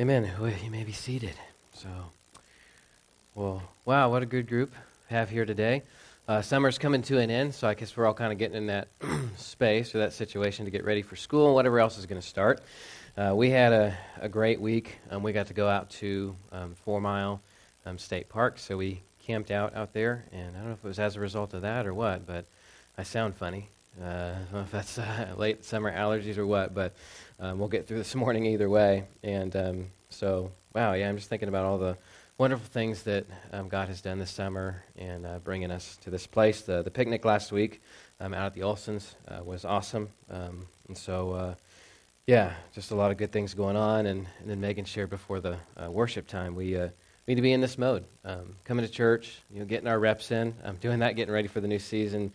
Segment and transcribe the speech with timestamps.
[0.00, 0.30] Amen.
[0.64, 1.34] You may be seated.
[1.74, 1.88] So,
[3.34, 4.72] well, wow, what a good group
[5.08, 5.82] have here today.
[6.26, 8.66] Uh, summer's coming to an end, so I guess we're all kind of getting in
[8.68, 8.88] that
[9.36, 12.26] space or that situation to get ready for school and whatever else is going to
[12.26, 12.62] start.
[13.18, 14.98] Uh, we had a, a great week.
[15.10, 17.42] Um, we got to go out to um, Four Mile
[17.84, 20.88] um, State Park, so we camped out out there, and I don't know if it
[20.88, 22.46] was as a result of that or what, but
[22.96, 23.68] I sound funny.
[24.00, 26.94] Uh, I don't know if that's uh, late summer allergies or what, but
[27.40, 29.04] um, we'll get through this morning either way.
[29.22, 31.96] And um, so, wow, yeah, I'm just thinking about all the
[32.38, 36.26] wonderful things that um, God has done this summer and uh, bringing us to this
[36.26, 36.62] place.
[36.62, 37.82] The, the picnic last week
[38.20, 40.08] um, out at the Olsons uh, was awesome.
[40.30, 41.54] Um, and so, uh,
[42.26, 44.06] yeah, just a lot of good things going on.
[44.06, 46.90] And, and then Megan shared before the uh, worship time, we, we
[47.28, 48.04] need to be in this mode.
[48.24, 50.54] Um, coming to church, you know, getting our reps in.
[50.80, 52.32] Doing that, getting ready for the new season.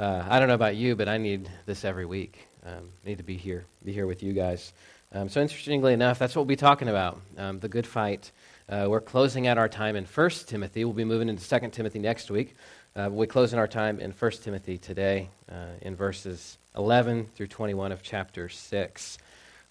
[0.00, 2.49] Uh, I don't know about you, but I need this every week.
[2.66, 4.72] Um, need to be here, be here with you guys.
[5.12, 8.30] Um, so interestingly enough, that's what we'll be talking about, um, the good fight.
[8.68, 10.84] Uh, we're closing out our time in 1 Timothy.
[10.84, 12.54] We'll be moving into 2 Timothy next week.
[12.94, 17.92] Uh, we're closing our time in 1 Timothy today uh, in verses 11 through 21
[17.92, 19.18] of chapter 6.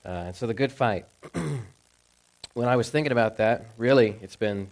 [0.04, 1.06] Uh, and so the good fight.
[2.54, 4.72] when I was thinking about that, really, it's been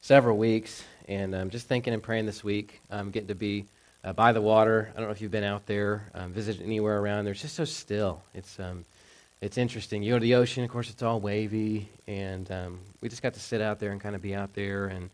[0.00, 2.80] several weeks, and I'm just thinking and praying this week.
[2.90, 3.64] I'm getting to be
[4.04, 4.92] uh, by the water.
[4.94, 7.32] I don't know if you've been out there, um, visited anywhere around there.
[7.32, 8.22] It's just so still.
[8.34, 8.84] It's um,
[9.40, 10.02] it's interesting.
[10.02, 13.34] You go to the ocean, of course, it's all wavy, and um, we just got
[13.34, 15.10] to sit out there and kind of be out there, and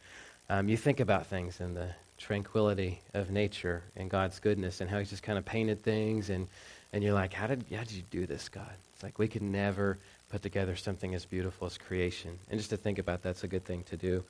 [0.49, 1.89] um, you think about things and the
[2.19, 6.49] tranquility of nature and God's goodness and how He's just kind of painted things, and
[6.93, 8.73] and you're like, how did how did you do this, God?
[8.95, 9.99] It's like we could never
[10.31, 13.65] put together something as beautiful as creation, and just to think about that's a good
[13.65, 14.25] thing to do.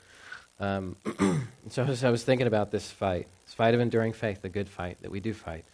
[0.60, 0.96] Um,
[1.70, 4.68] so as I was thinking about this fight, this fight of enduring faith, the good
[4.68, 5.64] fight that we do fight,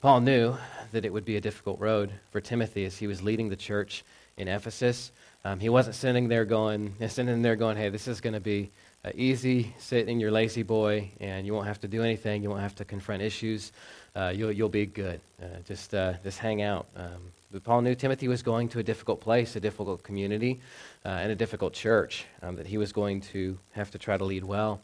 [0.00, 0.54] Paul knew
[0.92, 4.04] that it would be a difficult road for Timothy as he was leading the church
[4.36, 5.10] in Ephesus.
[5.44, 8.70] Um, he wasn't sitting there going, sitting there going, hey, this is going to be
[9.04, 9.74] uh, easy.
[9.78, 12.42] Sit in your lazy boy, and you won't have to do anything.
[12.42, 13.72] You won't have to confront issues.
[14.14, 15.20] Uh, you'll, you'll be good.
[15.42, 16.86] Uh, just, uh, just hang out.
[16.96, 20.60] Um, but Paul knew Timothy was going to a difficult place, a difficult community,
[21.04, 24.24] uh, and a difficult church um, that he was going to have to try to
[24.24, 24.80] lead well.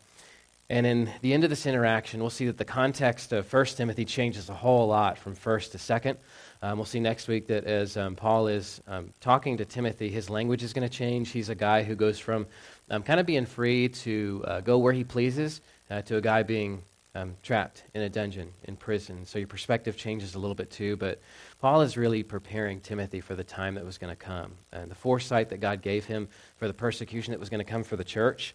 [0.71, 4.07] And in the end of this interaction, we'll see that the context of 1 Timothy
[4.07, 6.17] changes a whole lot from 1st to 2nd.
[6.63, 10.31] Um, we'll see next week that as um, Paul is um, talking to Timothy, his
[10.31, 11.31] language is going to change.
[11.31, 12.47] He's a guy who goes from
[12.89, 15.61] um, kind of being free to uh, go where he pleases
[15.91, 16.83] uh, to a guy being
[17.15, 19.25] um, trapped in a dungeon, in prison.
[19.25, 20.97] So your perspective changes a little bit too.
[20.97, 21.21] But
[21.61, 24.95] Paul is really preparing Timothy for the time that was going to come and the
[24.95, 28.05] foresight that God gave him for the persecution that was going to come for the
[28.05, 28.55] church.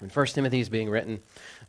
[0.00, 1.20] When First Timothy is being written,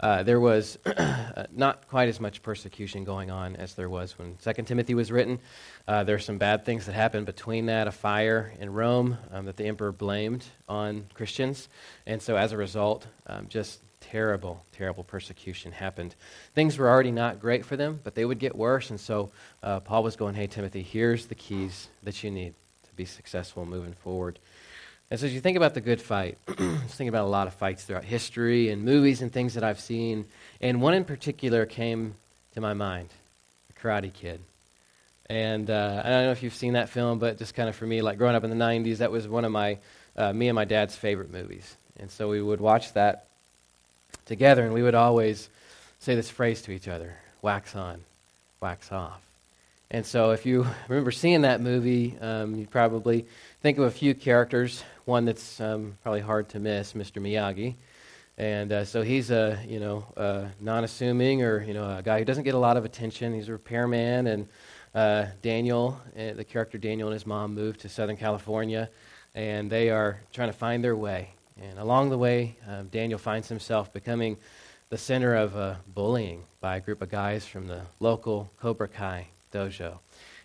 [0.01, 0.77] uh, there was
[1.55, 5.39] not quite as much persecution going on as there was when Second Timothy was written.
[5.87, 9.45] Uh, there are some bad things that happened between that, a fire in Rome um,
[9.45, 11.69] that the emperor blamed on Christians,
[12.05, 16.15] and so as a result, um, just terrible, terrible persecution happened.
[16.53, 19.31] Things were already not great for them, but they would get worse, and so
[19.63, 22.53] uh, Paul was going, "Hey Timothy, here's the keys that you need
[22.83, 24.39] to be successful moving forward."
[25.09, 26.51] And so as you think about the good fight, I
[26.83, 29.79] was thinking about a lot of fights throughout history and movies and things that I've
[29.79, 30.25] seen.
[30.59, 32.15] And one in particular came
[32.55, 33.09] to my mind,
[33.69, 34.41] The Karate Kid.
[35.29, 37.85] And uh, I don't know if you've seen that film, but just kind of for
[37.85, 39.77] me, like growing up in the 90s, that was one of my,
[40.17, 41.77] uh, me and my dad's favorite movies.
[41.97, 43.27] And so we would watch that
[44.27, 45.49] together, and we would always
[45.99, 48.01] say this phrase to each other wax on,
[48.61, 49.21] wax off.
[49.89, 53.25] And so if you remember seeing that movie, um, you probably
[53.61, 54.83] think of a few characters.
[55.05, 57.21] One that's um, probably hard to miss, Mr.
[57.21, 57.75] Miyagi.
[58.37, 62.25] And uh, so he's a you know uh, non-assuming or you know a guy who
[62.25, 63.33] doesn't get a lot of attention.
[63.33, 64.47] He's a repairman, and
[64.93, 68.89] uh, Daniel, uh, the character Daniel and his mom moved to Southern California,
[69.33, 71.29] and they are trying to find their way.
[71.61, 74.37] And along the way, um, Daniel finds himself becoming
[74.89, 79.27] the center of uh, bullying by a group of guys from the local Cobra Kai
[79.51, 79.99] dojo.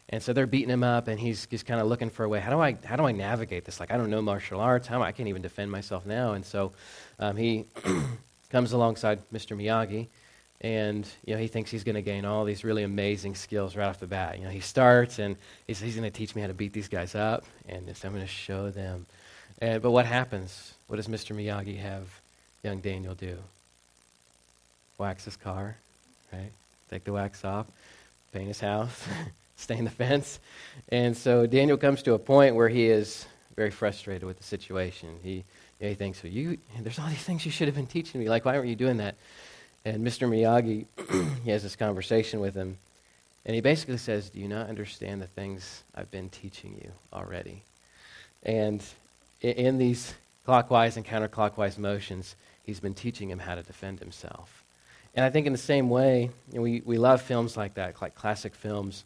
[0.08, 2.40] And so they're beating him up, and he's just kind of looking for a way.
[2.40, 3.80] How do I how do I navigate this?
[3.80, 4.86] Like I don't know martial arts.
[4.86, 6.32] How I can't even defend myself now.
[6.32, 6.72] And so
[7.18, 7.66] um, he
[8.50, 9.56] comes alongside Mr.
[9.56, 10.08] Miyagi,
[10.60, 13.88] and you know he thinks he's going to gain all these really amazing skills right
[13.88, 14.38] off the bat.
[14.38, 15.36] You know he starts and
[15.66, 18.22] he's, he's going to teach me how to beat these guys up, and I'm going
[18.22, 19.06] to show them.
[19.60, 20.74] And, but what happens?
[20.92, 21.34] What does Mr.
[21.34, 22.20] Miyagi have
[22.62, 23.38] young Daniel do?
[24.98, 25.78] Wax his car,
[26.30, 26.52] right?
[26.90, 27.66] Take the wax off,
[28.30, 29.02] paint his house.
[29.56, 30.38] stain the fence.
[30.90, 33.24] And so Daniel comes to a point where he is
[33.56, 35.18] very frustrated with the situation.
[35.22, 35.44] He, you
[35.80, 38.28] know, he thinks, well, you, there's all these things you should have been teaching me.
[38.28, 39.14] Like, why weren't you doing that?
[39.86, 40.28] And Mr.
[40.28, 40.84] Miyagi,
[41.42, 42.76] he has this conversation with him.
[43.46, 47.62] And he basically says, Do you not understand the things I've been teaching you already?
[48.42, 48.84] And
[49.40, 50.12] in these
[50.44, 54.64] clockwise and counterclockwise motions, he's been teaching him how to defend himself.
[55.14, 58.00] And I think in the same way, you know, we, we love films like that,
[58.00, 59.04] like classic films,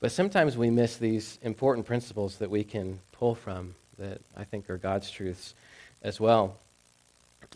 [0.00, 4.68] but sometimes we miss these important principles that we can pull from that I think
[4.68, 5.54] are God's truths
[6.02, 6.56] as well.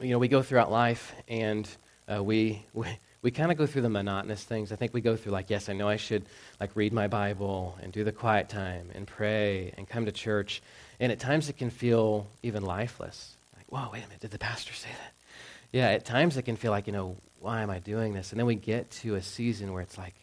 [0.00, 1.68] You know, we go throughout life and
[2.12, 2.86] uh, we, we,
[3.22, 4.72] we kind of go through the monotonous things.
[4.72, 6.24] I think we go through like, yes, I know I should
[6.58, 10.62] like read my Bible and do the quiet time and pray and come to church.
[11.00, 13.34] And at times it can feel even lifeless.
[13.56, 15.12] Like, whoa, wait a minute, did the pastor say that?
[15.72, 18.30] Yeah, at times it can feel like, you know, why am I doing this?
[18.32, 20.14] And then we get to a season where it's like,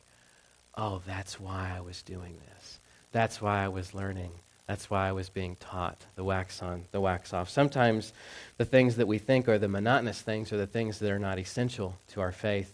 [0.75, 2.79] oh, that's why I was doing this.
[3.11, 4.31] That's why I was learning.
[4.67, 7.49] That's why I was being taught the wax on, the wax off.
[7.49, 8.13] Sometimes
[8.57, 11.39] the things that we think are the monotonous things are the things that are not
[11.39, 12.71] essential to our faith.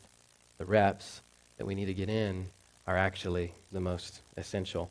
[0.57, 1.21] The reps
[1.57, 2.47] that we need to get in
[2.87, 4.89] are actually the most essential.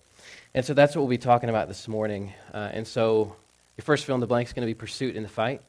[0.54, 2.32] And so that's what we'll be talking about this morning.
[2.52, 3.34] Uh, and so
[3.76, 5.62] your first fill in the blank is going to be Pursuit in the Fight.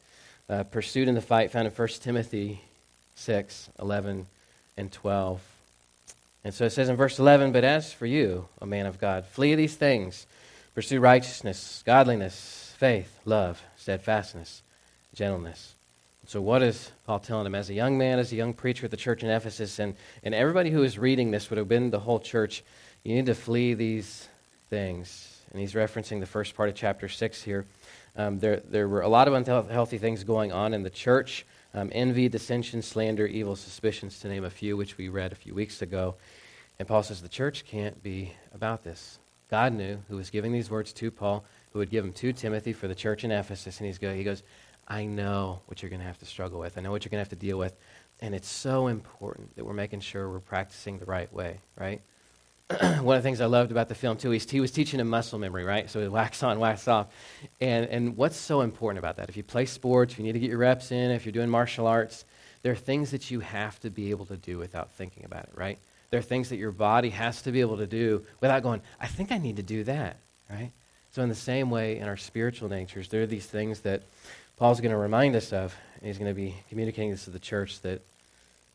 [0.49, 2.61] Uh, pursuit in the Fight found in 1 Timothy
[3.15, 4.27] 6, 11,
[4.77, 5.41] and 12.
[6.43, 9.25] And so it says in verse 11, But as for you, O man of God,
[9.25, 10.27] flee these things
[10.75, 14.63] Pursue righteousness, godliness, faith, love, steadfastness,
[15.13, 15.75] gentleness.
[16.25, 17.53] So, what is Paul telling him?
[17.53, 20.33] As a young man, as a young preacher at the church in Ephesus, and, and
[20.33, 22.63] everybody who is reading this would have been the whole church,
[23.03, 24.27] you need to flee these
[24.73, 25.39] things.
[25.51, 27.65] And he's referencing the first part of chapter 6 here.
[28.17, 31.89] Um, there, there were a lot of unhealthy things going on in the church um,
[31.91, 35.81] envy, dissension, slander, evil suspicions, to name a few, which we read a few weeks
[35.81, 36.15] ago.
[36.79, 39.19] And Paul says the church can't be about this.
[39.49, 42.73] God knew who was giving these words to Paul, who would give them to Timothy
[42.73, 43.79] for the church in Ephesus.
[43.79, 44.43] And he's go, he goes,
[44.87, 46.77] I know what you're going to have to struggle with.
[46.77, 47.75] I know what you're going to have to deal with.
[48.21, 52.01] And it's so important that we're making sure we're practicing the right way, right?
[53.01, 55.39] One of the things I loved about the film, too, he was teaching him muscle
[55.39, 55.89] memory, right?
[55.89, 57.07] So he wax on, wax off.
[57.61, 59.29] And, and what's so important about that?
[59.29, 61.87] If you play sports, you need to get your reps in, if you're doing martial
[61.87, 62.25] arts,
[62.61, 65.51] there are things that you have to be able to do without thinking about it,
[65.55, 65.77] right?
[66.09, 69.07] There are things that your body has to be able to do without going, I
[69.07, 70.17] think I need to do that,
[70.49, 70.71] right?
[71.11, 74.01] So, in the same way, in our spiritual natures, there are these things that
[74.57, 77.39] Paul's going to remind us of, and he's going to be communicating this to the
[77.39, 78.01] church that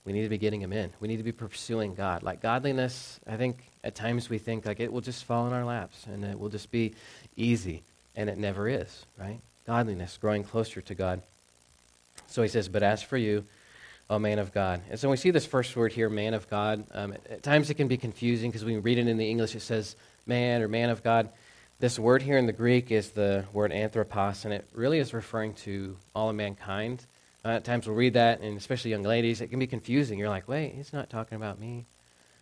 [0.04, 0.90] we need to be getting them in.
[1.00, 2.22] We need to be pursuing God.
[2.22, 3.58] Like godliness, I think
[3.88, 6.50] at times we think like it will just fall in our laps and it will
[6.50, 6.92] just be
[7.36, 7.82] easy,
[8.14, 9.40] and it never is, right?
[9.66, 11.22] Godliness, growing closer to God.
[12.26, 13.46] So he says, But as for you,
[14.10, 14.82] O man of God.
[14.90, 17.74] And so we see this first word here, man of God, um, at times it
[17.74, 19.96] can be confusing because we read it in the English, it says
[20.26, 21.30] man or man of God.
[21.80, 25.54] This word here in the Greek is the word anthropos, and it really is referring
[25.54, 27.06] to all of mankind.
[27.42, 30.18] Uh, at times we'll read that, and especially young ladies, it can be confusing.
[30.18, 31.86] You're like, wait, he's not talking about me.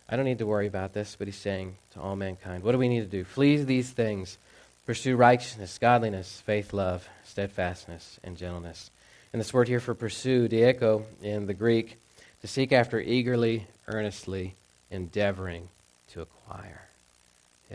[0.09, 2.77] I don't need to worry about this, but he's saying to all mankind, what do
[2.77, 3.23] we need to do?
[3.23, 4.37] Flee these things.
[4.85, 8.89] Pursue righteousness, godliness, faith, love, steadfastness, and gentleness.
[9.33, 11.97] And this word here for pursue, dieko, in the Greek,
[12.41, 14.55] to seek after eagerly, earnestly,
[14.89, 15.67] endeavoring
[16.13, 16.81] to acquire.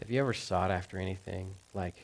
[0.01, 1.95] Have you ever sought after anything like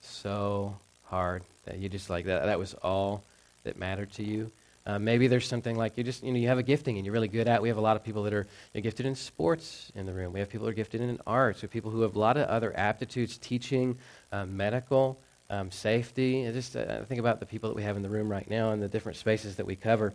[0.00, 0.78] so
[1.08, 2.46] hard that you just like that?
[2.46, 3.22] That was all
[3.64, 4.50] that mattered to you.
[4.88, 7.12] Uh, maybe there's something like you just you know you have a gifting and you're
[7.12, 7.60] really good at.
[7.60, 10.32] We have a lot of people that are gifted in sports in the room.
[10.32, 11.60] We have people who are gifted in arts.
[11.60, 13.98] We have people who have a lot of other aptitudes, teaching,
[14.32, 15.20] uh, medical
[15.50, 16.48] um, safety.
[16.48, 18.70] I just uh, think about the people that we have in the room right now
[18.70, 20.14] and the different spaces that we cover.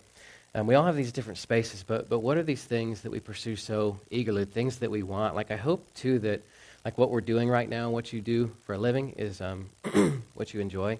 [0.55, 3.19] Um, we all have these different spaces, but, but what are these things that we
[3.19, 5.35] pursue so eagerly, things that we want?
[5.35, 6.41] Like, I hope, too, that
[6.83, 9.69] like what we're doing right now, and what you do for a living, is um,
[10.33, 10.97] what you enjoy.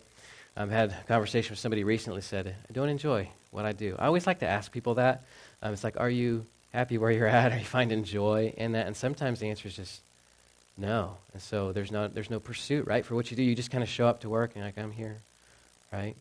[0.56, 3.96] I've had a conversation with somebody recently said, I don't enjoy what I do.
[3.98, 5.24] I always like to ask people that.
[5.62, 7.52] Um, it's like, are you happy where you're at?
[7.52, 8.86] Are you finding joy in that?
[8.86, 10.02] And sometimes the answer is just
[10.78, 11.18] no.
[11.34, 13.44] And so there's no, there's no pursuit, right, for what you do.
[13.44, 15.18] You just kind of show up to work and like, I'm here,
[15.92, 16.16] right?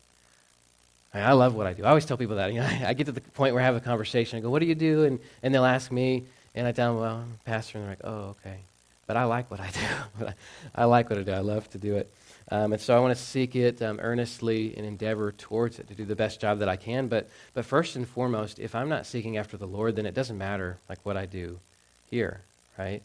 [1.13, 1.85] I love what I do.
[1.85, 2.53] I always tell people that.
[2.53, 4.37] You know, I get to the point where I have a conversation.
[4.37, 5.03] I go, what do you do?
[5.03, 6.23] And, and they'll ask me,
[6.55, 7.77] and I tell them, well, I'm a pastor.
[7.77, 8.57] And they're like, oh, okay.
[9.05, 9.69] But I like what I
[10.19, 10.27] do.
[10.73, 11.31] I like what I do.
[11.31, 12.11] I love to do it.
[12.53, 15.95] Um, and so I want to seek it um, earnestly and endeavor towards it to
[15.95, 17.07] do the best job that I can.
[17.07, 20.37] But, but first and foremost, if I'm not seeking after the Lord, then it doesn't
[20.37, 21.59] matter like what I do
[22.11, 22.41] here,
[22.77, 23.01] right?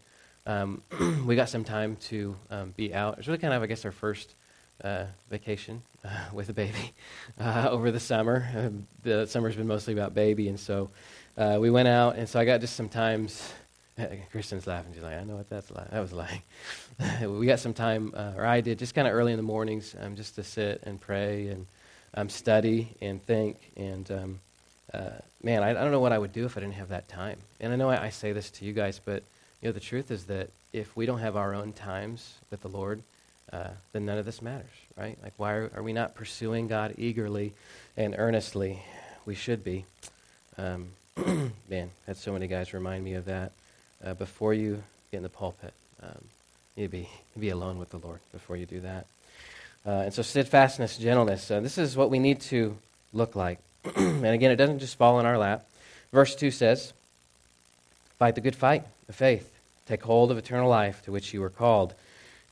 [0.48, 0.82] um,
[1.26, 3.18] we got some time to um, be out.
[3.18, 4.34] It's really kind of, I guess, our first
[4.82, 6.92] uh, vacation uh, with a baby
[7.40, 8.48] uh, over the summer.
[8.56, 10.90] Um, the summer's been mostly about baby, and so
[11.36, 13.52] uh, we went out, and so I got just some times.
[14.30, 14.92] Kristen's laughing.
[14.94, 15.90] She's like, I know what that's like.
[15.90, 16.42] That was like.
[17.22, 19.94] we got some time, uh, or I did, just kind of early in the mornings,
[20.00, 21.66] um, just to sit and pray and
[22.14, 23.56] um, study and think.
[23.76, 24.40] And um,
[24.92, 25.10] uh,
[25.42, 27.38] man, I, I, don't know what I would do if I didn't have that time.
[27.60, 29.22] And I know I, I say this to you guys, but
[29.60, 32.68] you know, the truth is that if we don't have our own times with the
[32.68, 33.02] Lord,
[33.52, 35.16] uh, then none of this matters, right?
[35.22, 37.54] Like, why are, are, we not pursuing God eagerly
[37.96, 38.82] and earnestly?
[39.24, 39.86] We should be.
[40.58, 40.90] Um,
[41.68, 43.52] man, had so many guys remind me of that.
[44.04, 46.24] Uh, before you get in the pulpit, um,
[46.76, 49.06] you be be alone with the Lord before you do that.
[49.86, 51.50] Uh, and so, steadfastness, gentleness.
[51.50, 52.76] Uh, this is what we need to
[53.12, 53.58] look like.
[53.96, 55.66] and again, it doesn't just fall in our lap.
[56.12, 56.92] Verse 2 says,
[58.18, 59.50] Fight the good fight of faith.
[59.86, 61.94] Take hold of eternal life to which you were called,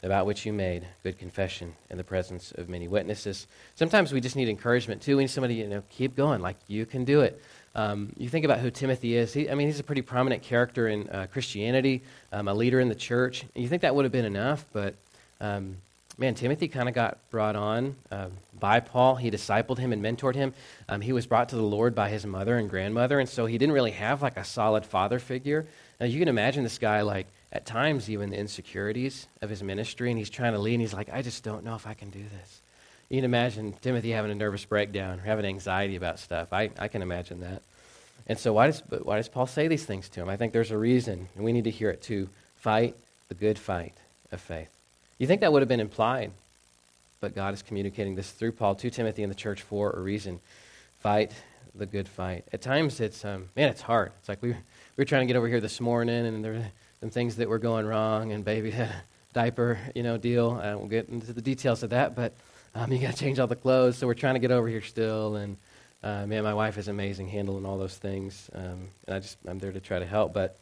[0.02, 3.46] about which you made good confession in the presence of many witnesses.
[3.74, 5.16] Sometimes we just need encouragement too.
[5.16, 7.40] We need somebody, you know, keep going, like you can do it.
[7.76, 9.34] Um, you think about who Timothy is.
[9.34, 12.02] He, I mean, he's a pretty prominent character in uh, Christianity,
[12.32, 13.42] um, a leader in the church.
[13.54, 14.94] And you think that would have been enough, but
[15.42, 15.76] um,
[16.16, 18.28] man, Timothy kind of got brought on uh,
[18.58, 19.16] by Paul.
[19.16, 20.54] He discipled him and mentored him.
[20.88, 23.58] Um, he was brought to the Lord by his mother and grandmother, and so he
[23.58, 25.66] didn't really have like a solid father figure.
[26.00, 30.10] Now, you can imagine this guy, like, at times, even the insecurities of his ministry,
[30.10, 32.10] and he's trying to lead, and he's like, I just don't know if I can
[32.10, 32.62] do this.
[33.08, 36.52] You can imagine Timothy having a nervous breakdown or having anxiety about stuff.
[36.52, 37.62] I, I can imagine that.
[38.26, 40.28] And so, why does, why does Paul say these things to him?
[40.28, 42.28] I think there's a reason, and we need to hear it too.
[42.56, 42.96] Fight
[43.28, 43.94] the good fight
[44.32, 44.68] of faith.
[45.18, 46.32] You think that would have been implied,
[47.20, 50.40] but God is communicating this through Paul to Timothy and the church for a reason.
[51.00, 51.32] Fight
[51.74, 52.44] the good fight.
[52.52, 54.10] At times, it's um, man, it's hard.
[54.18, 54.56] It's like we, we
[54.96, 56.66] were trying to get over here this morning, and there were
[57.00, 60.60] some things that were going wrong, and baby had a diaper, you know, deal.
[60.60, 62.32] I won't get into the details of that, but
[62.80, 63.96] um, you got to change all the clothes.
[63.96, 65.56] So we're trying to get over here still, and
[66.02, 69.58] uh, man, my wife is amazing handling all those things, um, and I just I'm
[69.58, 70.58] there to try to help, but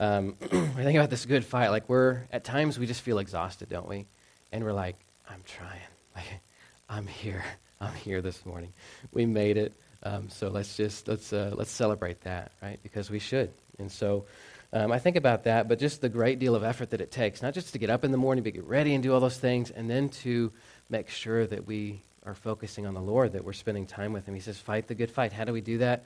[0.00, 1.68] um, I think about this good fight.
[1.68, 4.06] Like we're at times we just feel exhausted, don't we?
[4.50, 4.96] And we're like,
[5.28, 5.80] I'm trying.
[6.16, 6.40] Like,
[6.88, 7.44] I'm here.
[7.80, 8.72] I'm here this morning.
[9.12, 9.72] We made it.
[10.02, 12.80] Um, so let's just let's uh, let's celebrate that, right?
[12.82, 13.52] Because we should.
[13.78, 14.24] And so
[14.72, 17.42] um, I think about that, but just the great deal of effort that it takes,
[17.42, 19.38] not just to get up in the morning, but get ready and do all those
[19.38, 20.52] things, and then to
[20.90, 24.34] make sure that we are focusing on the Lord, that we're spending time with Him.
[24.34, 26.04] He says, "Fight the good fight." How do we do that?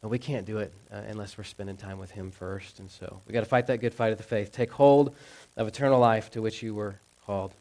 [0.00, 2.78] But we can't do it uh, unless we're spending time with Him first.
[2.78, 4.52] And so we've got to fight that good fight of the faith.
[4.52, 5.14] Take hold
[5.56, 7.52] of eternal life to which you were called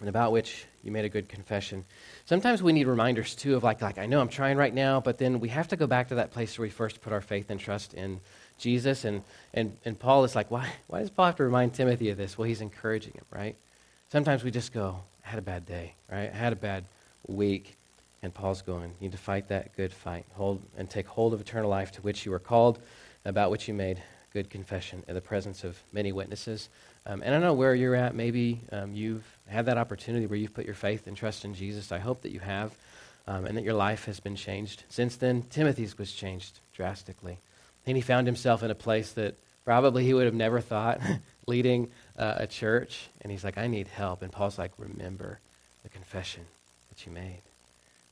[0.00, 1.84] and about which you made a good confession.
[2.26, 5.18] Sometimes we need reminders, too, of like, like, I know I'm trying right now, but
[5.18, 7.50] then we have to go back to that place where we first put our faith
[7.50, 8.20] and trust in
[8.60, 9.04] Jesus.
[9.04, 12.16] And, and, and Paul is like, why, why does Paul have to remind Timothy of
[12.16, 12.38] this?
[12.38, 13.56] Well, he's encouraging him, right?
[14.12, 16.30] Sometimes we just go, I had a bad day, right?
[16.32, 16.84] I had a bad
[17.26, 17.76] week.
[18.22, 20.26] And Paul's going, you need to fight that good fight.
[20.34, 22.78] Hold and take hold of eternal life to which you were called,
[23.24, 24.02] about which you made
[24.32, 26.68] good confession in the presence of many witnesses.
[27.06, 28.14] Um, and I don't know where you're at.
[28.14, 31.92] Maybe um, you've had that opportunity where you've put your faith and trust in Jesus.
[31.92, 32.74] I hope that you have,
[33.26, 34.84] um, and that your life has been changed.
[34.90, 37.38] Since then, Timothy's was changed drastically.
[37.86, 39.34] And he found himself in a place that
[39.64, 41.00] probably he would have never thought,
[41.46, 43.08] leading uh, a church.
[43.22, 44.22] And he's like, I need help.
[44.22, 45.38] And Paul's like, remember
[45.82, 46.44] the confession
[46.88, 47.40] that you made.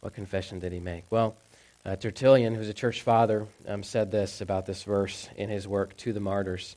[0.00, 1.04] What confession did he make?
[1.10, 1.36] Well,
[1.84, 5.96] uh, Tertullian, who's a church father, um, said this about this verse in his work,
[5.98, 6.76] To the Martyrs.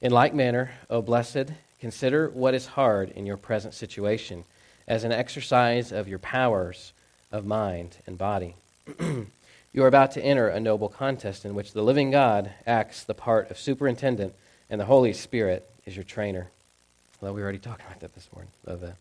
[0.00, 4.44] In like manner, O blessed, consider what is hard in your present situation
[4.86, 6.92] as an exercise of your powers
[7.30, 8.54] of mind and body.
[9.72, 13.14] you are about to enter a noble contest in which the living God acts the
[13.14, 14.34] part of superintendent
[14.70, 16.48] and the Holy Spirit is your trainer.
[17.20, 18.50] Well, we already talked about that this morning.
[18.64, 18.94] The,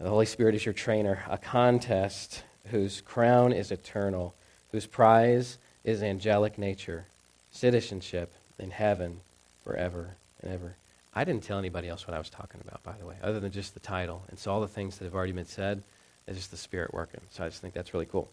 [0.00, 4.34] the Holy Spirit is your trainer, a contest whose crown is eternal,
[4.72, 7.04] whose prize is angelic nature,
[7.52, 9.20] citizenship in heaven
[9.62, 10.10] forever
[10.42, 10.74] and ever.
[11.14, 13.52] I didn't tell anybody else what I was talking about, by the way, other than
[13.52, 14.22] just the title.
[14.30, 15.82] And so all the things that have already been said
[16.26, 17.20] is just the Spirit working.
[17.30, 18.28] So I just think that's really cool.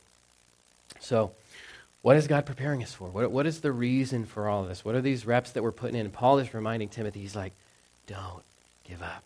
[0.99, 1.31] So,
[2.01, 3.09] what is God preparing us for?
[3.09, 4.83] What, what is the reason for all of this?
[4.83, 6.05] What are these reps that we're putting in?
[6.07, 7.53] And Paul is reminding Timothy, he's like,
[8.07, 8.43] don't
[8.87, 9.23] give up.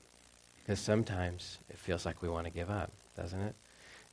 [0.62, 3.56] Because sometimes it feels like we want to give up, doesn't it?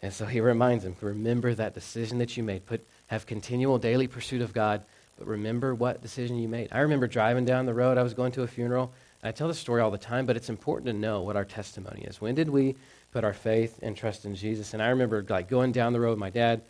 [0.00, 2.66] And so he reminds him, remember that decision that you made.
[2.66, 4.82] Put, have continual daily pursuit of God,
[5.18, 6.68] but remember what decision you made.
[6.72, 7.98] I remember driving down the road.
[7.98, 8.92] I was going to a funeral.
[9.22, 12.02] I tell this story all the time, but it's important to know what our testimony
[12.02, 12.20] is.
[12.20, 12.74] When did we
[13.12, 14.74] put our faith and trust in Jesus?
[14.74, 16.62] And I remember like going down the road my dad.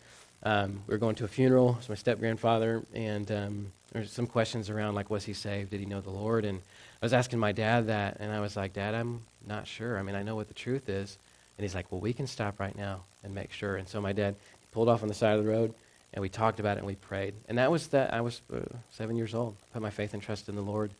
[0.43, 1.71] Um, we were going to a funeral.
[1.71, 5.71] It was my step grandfather, and um, there's some questions around like, was he saved?
[5.71, 6.45] Did he know the Lord?
[6.45, 9.97] And I was asking my dad that, and I was like, Dad, I'm not sure.
[9.97, 11.17] I mean, I know what the truth is.
[11.57, 13.75] And he's like, Well, we can stop right now and make sure.
[13.75, 14.35] And so my dad
[14.71, 15.73] pulled off on the side of the road,
[16.13, 17.33] and we talked about it and we prayed.
[17.47, 18.13] And that was that.
[18.13, 18.59] I was uh,
[18.91, 19.55] seven years old.
[19.71, 20.91] Put my faith and trust in the Lord.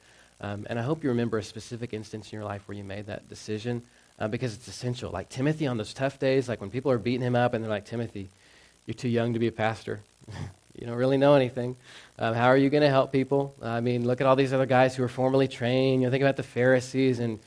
[0.41, 3.07] Um, and I hope you remember a specific instance in your life where you made
[3.07, 3.81] that decision
[4.19, 5.11] uh, because it's essential.
[5.11, 7.71] Like Timothy on those tough days, like when people are beating him up and they're
[7.71, 8.29] like, Timothy,
[8.85, 10.01] you're too young to be a pastor.
[10.75, 11.75] you don't really know anything.
[12.19, 13.55] Um, how are you going to help people?
[13.61, 16.01] I mean, look at all these other guys who are formally trained.
[16.01, 17.39] You know, think about the Pharisees and,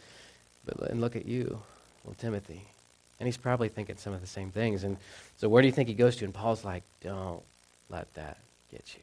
[0.88, 1.60] and look at you.
[2.04, 2.62] Well, Timothy.
[3.18, 4.84] And he's probably thinking some of the same things.
[4.84, 4.96] And
[5.38, 6.24] so, where do you think he goes to?
[6.24, 7.42] And Paul's like, don't
[7.88, 8.38] let that
[8.70, 9.02] get you,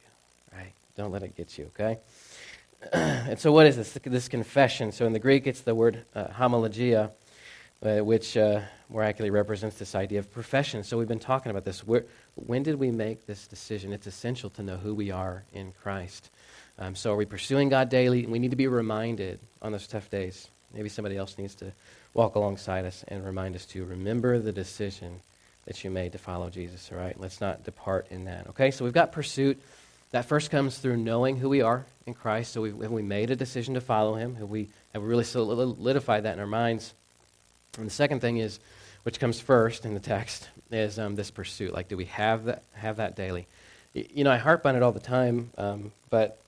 [0.56, 0.72] right?
[0.96, 1.98] Don't let it get you, okay?
[2.92, 3.98] and so, what is this?
[4.04, 4.92] This confession.
[4.92, 7.10] So, in the Greek, it's the word uh, homologia,
[7.82, 10.84] uh, which uh, more accurately represents this idea of profession.
[10.84, 11.84] So, we've been talking about this.
[11.84, 12.04] Where,
[12.36, 13.92] when did we make this decision?
[13.92, 16.30] It's essential to know who we are in Christ.
[16.78, 18.26] Um, so, are we pursuing God daily?
[18.26, 20.48] We need to be reminded on those tough days.
[20.72, 21.72] Maybe somebody else needs to
[22.12, 25.20] walk alongside us and remind us to remember the decision
[25.66, 27.18] that you made to follow Jesus, all right?
[27.18, 28.72] Let's not depart in that, okay?
[28.72, 29.62] So, we've got pursuit.
[30.10, 32.52] That first comes through knowing who we are in Christ.
[32.52, 34.34] So, have we made a decision to follow Him?
[34.36, 36.92] Have we, have we really solidified that in our minds?
[37.78, 38.58] And the second thing is,
[39.04, 41.72] which comes first in the text, is um, this pursuit.
[41.72, 43.46] Like, do we have that, have that daily?
[43.92, 46.40] You know, I harp on it all the time, um, but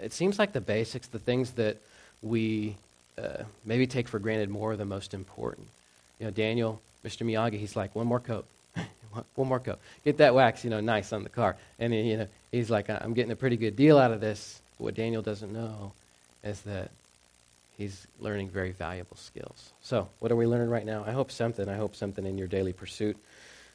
[0.00, 1.76] it seems like the basics, the things that
[2.22, 2.76] we
[3.18, 5.66] uh, maybe take for granted more are the most important.
[6.18, 7.26] You know, Daniel, Mr.
[7.26, 8.46] Miyagi, he's like, one more coat.
[9.34, 9.78] one more coat.
[10.04, 11.56] Get that wax, you know, nice on the car.
[11.78, 14.60] And, you know, he's like, I'm getting a pretty good deal out of this.
[14.78, 15.92] But what Daniel doesn't know
[16.42, 16.90] is that
[17.76, 19.72] he's learning very valuable skills.
[19.82, 21.04] So, what are we learning right now?
[21.06, 21.68] I hope something.
[21.68, 23.16] I hope something in your daily pursuit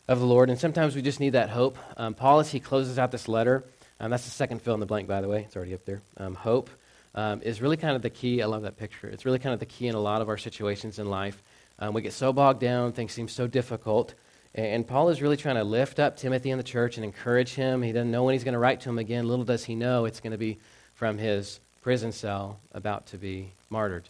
[0.07, 0.49] of the Lord.
[0.49, 1.77] And sometimes we just need that hope.
[1.97, 3.63] Um, Paul, as he closes out this letter,
[3.99, 5.43] um, that's the second fill in the blank, by the way.
[5.43, 6.01] It's already up there.
[6.17, 6.69] Um, hope
[7.15, 8.41] um, is really kind of the key.
[8.41, 9.07] I love that picture.
[9.07, 11.41] It's really kind of the key in a lot of our situations in life.
[11.79, 14.13] Um, we get so bogged down, things seem so difficult.
[14.53, 17.53] And, and Paul is really trying to lift up Timothy in the church and encourage
[17.53, 17.81] him.
[17.81, 19.27] He doesn't know when he's going to write to him again.
[19.27, 20.59] Little does he know it's going to be
[20.95, 24.07] from his prison cell about to be martyred.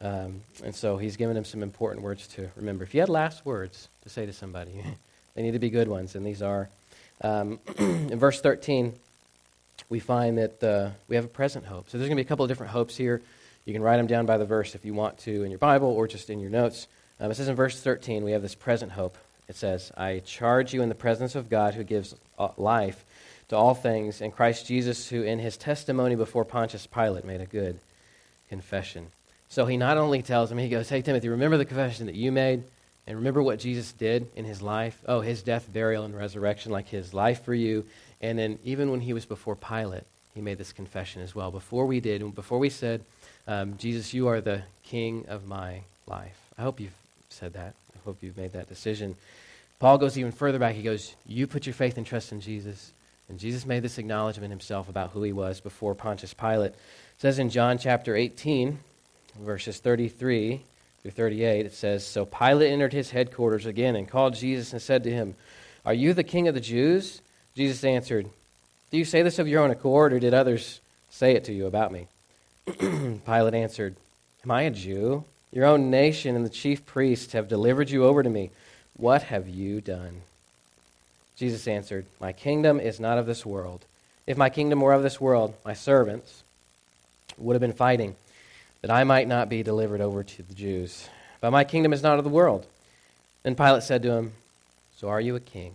[0.00, 2.84] Um, and so he's given him some important words to remember.
[2.84, 4.84] If you had last words to say to somebody,
[5.38, 6.68] they need to be good ones, and these are.
[7.20, 8.92] Um, in verse 13,
[9.88, 11.88] we find that uh, we have a present hope.
[11.88, 13.22] So there's going to be a couple of different hopes here.
[13.64, 15.90] You can write them down by the verse if you want to in your Bible
[15.90, 16.88] or just in your notes.
[17.20, 19.16] Um, it says in verse 13, we have this present hope.
[19.46, 23.04] It says, I charge you in the presence of God who gives uh, life
[23.50, 27.46] to all things, and Christ Jesus, who in his testimony before Pontius Pilate made a
[27.46, 27.78] good
[28.48, 29.06] confession.
[29.48, 32.32] So he not only tells him, he goes, Hey, Timothy, remember the confession that you
[32.32, 32.64] made,
[33.08, 35.00] and remember what Jesus did in his life?
[35.08, 37.86] Oh, his death, burial, and resurrection, like his life for you.
[38.20, 41.50] And then even when he was before Pilate, he made this confession as well.
[41.50, 43.00] Before we did, before we said,
[43.46, 46.38] um, Jesus, you are the king of my life.
[46.58, 46.92] I hope you've
[47.30, 47.74] said that.
[47.96, 49.16] I hope you've made that decision.
[49.78, 50.74] Paul goes even further back.
[50.74, 52.92] He goes, You put your faith and trust in Jesus.
[53.30, 56.72] And Jesus made this acknowledgement himself about who he was before Pontius Pilate.
[56.72, 56.76] It
[57.16, 58.78] says in John chapter 18,
[59.40, 60.62] verses 33
[61.10, 65.04] through 38, it says So Pilate entered his headquarters again and called Jesus and said
[65.04, 65.34] to him,
[65.86, 67.22] Are you the king of the Jews?
[67.54, 68.28] Jesus answered,
[68.90, 71.66] Do you say this of your own accord, or did others say it to you
[71.66, 72.08] about me?
[72.78, 73.96] Pilate answered,
[74.44, 75.24] Am I a Jew?
[75.50, 78.50] Your own nation and the chief priests have delivered you over to me.
[78.96, 80.20] What have you done?
[81.36, 83.84] Jesus answered, My kingdom is not of this world.
[84.26, 86.42] If my kingdom were of this world, my servants
[87.38, 88.14] would have been fighting,
[88.82, 91.08] that I might not be delivered over to the Jews.
[91.40, 92.66] But my kingdom is not of the world.
[93.42, 94.32] Then Pilate said to him,
[94.96, 95.74] So are you a king?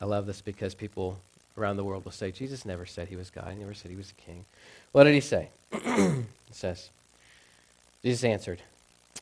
[0.00, 1.18] I love this because people
[1.56, 3.52] around the world will say, Jesus never said he was God.
[3.52, 4.44] He never said he was a king.
[4.92, 5.48] What did he say?
[5.72, 6.90] it says,
[8.02, 8.62] Jesus answered,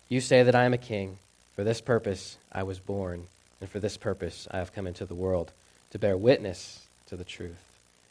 [0.09, 1.19] You say that I am a king.
[1.55, 3.27] For this purpose I was born
[3.61, 5.53] and for this purpose I have come into the world,
[5.91, 7.63] to bear witness to the truth.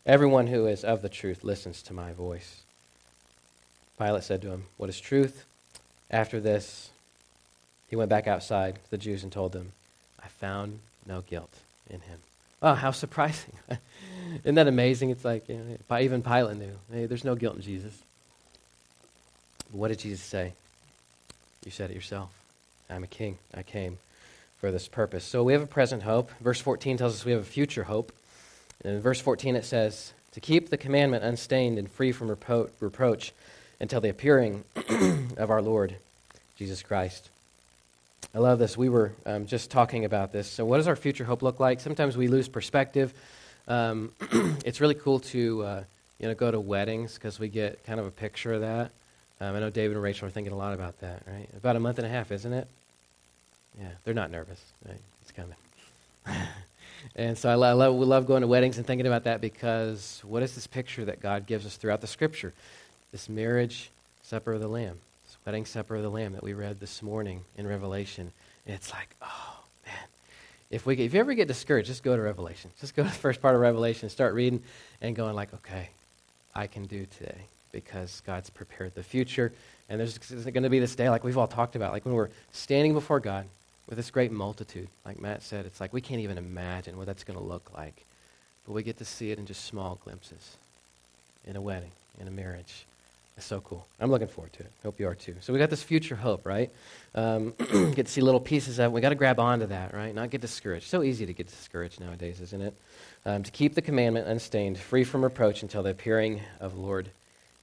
[0.06, 2.62] Everyone who is of the truth listens to my voice.
[4.00, 5.46] Pilate said to him, What is truth?
[6.10, 6.90] After this,
[7.90, 9.74] he went back outside to the Jews and told them,
[10.24, 11.54] I found no guilt
[11.90, 12.20] in him.
[12.62, 13.54] Oh, how surprising.
[14.44, 15.10] Isn't that amazing?
[15.10, 17.94] It's like, you know, even Pilate knew, hey, there's no guilt in Jesus.
[19.72, 20.54] What did Jesus say?
[21.66, 22.32] You said it yourself.
[22.90, 23.38] I'm a king.
[23.54, 23.98] I came
[24.58, 25.24] for this purpose.
[25.24, 26.32] So we have a present hope.
[26.42, 28.12] Verse 14 tells us we have a future hope.
[28.84, 32.70] And in verse 14 it says, To keep the commandment unstained and free from repro-
[32.80, 33.34] reproach
[33.80, 34.64] until the appearing
[35.38, 35.96] of our Lord
[36.58, 37.30] Jesus Christ.
[38.34, 38.78] I love this.
[38.78, 40.48] We were um, just talking about this.
[40.48, 41.80] So, what does our future hope look like?
[41.80, 43.14] Sometimes we lose perspective.
[43.68, 44.12] Um,
[44.66, 45.84] it's really cool to uh,
[46.20, 48.92] you know go to weddings because we get kind of a picture of that.
[49.42, 51.24] Um, I know David and Rachel are thinking a lot about that.
[51.26, 51.48] Right?
[51.56, 52.68] About a month and a half, isn't it?
[53.80, 54.62] Yeah, they're not nervous.
[54.86, 55.00] Right?
[55.22, 55.56] It's coming.
[57.16, 59.40] and so I, lo- I love, we love going to weddings and thinking about that
[59.40, 62.54] because what is this picture that God gives us throughout the Scripture?
[63.12, 63.90] This marriage
[64.24, 67.44] supper of the Lamb, this wedding supper of the Lamb that we read this morning
[67.58, 68.32] in Revelation.
[68.68, 70.08] It's like, oh man,
[70.70, 72.70] if we if you ever get discouraged, just go to Revelation.
[72.80, 74.62] Just go to the first part of Revelation, start reading,
[75.02, 75.90] and going like, okay,
[76.54, 77.42] I can do today
[77.72, 79.52] because God's prepared the future.
[79.90, 82.30] And there's going to be this day, like we've all talked about, like when we're
[82.52, 83.46] standing before God,
[83.88, 84.88] with this great multitude.
[85.04, 88.06] Like Matt said, it's like we can't even imagine what that's going to look like.
[88.68, 90.58] But we get to see it in just small glimpses
[91.46, 92.86] in a wedding, in a marriage.
[93.40, 93.88] It's so cool.
[94.02, 94.72] I'm looking forward to it.
[94.84, 95.34] Hope you are too.
[95.40, 96.70] So we got this future hope, right?
[97.16, 97.54] Um,
[97.96, 98.92] get to see little pieces of it.
[98.92, 100.14] We got to grab onto that, right?
[100.14, 100.88] Not get discouraged.
[100.90, 102.74] So easy to get discouraged nowadays, isn't it?
[103.26, 107.12] Um, to keep the commandment unstained, free from reproach until the appearing of Lord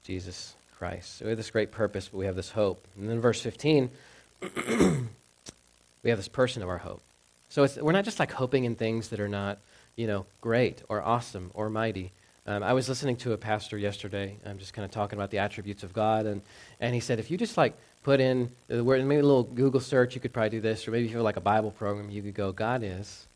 [0.03, 1.19] Jesus Christ.
[1.19, 2.83] So we have this great purpose, but we have this hope.
[2.99, 3.91] And then verse 15,
[4.41, 7.03] we have this person of our hope.
[7.51, 9.59] So we're not just like hoping in things that are not,
[9.95, 12.13] you know, great or awesome or mighty.
[12.49, 14.37] Um, I was listening to a pastor yesterday.
[14.47, 16.43] I'm just kind of talking about the attributes of God, and,
[16.81, 19.81] and he said if you just like put in the word, maybe a little Google
[19.81, 22.09] search, you could probably do this, or maybe if you have like a Bible program,
[22.09, 23.27] you could go God is,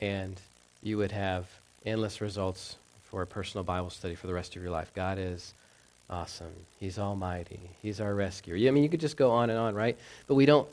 [0.00, 0.40] and
[0.84, 1.48] you would have
[1.84, 2.76] endless results
[3.10, 4.92] for a personal Bible study for the rest of your life.
[4.94, 5.52] God is
[6.08, 6.52] awesome.
[6.78, 7.58] He's almighty.
[7.82, 8.56] He's our rescuer.
[8.56, 9.98] I mean, you could just go on and on, right?
[10.28, 10.68] But we don't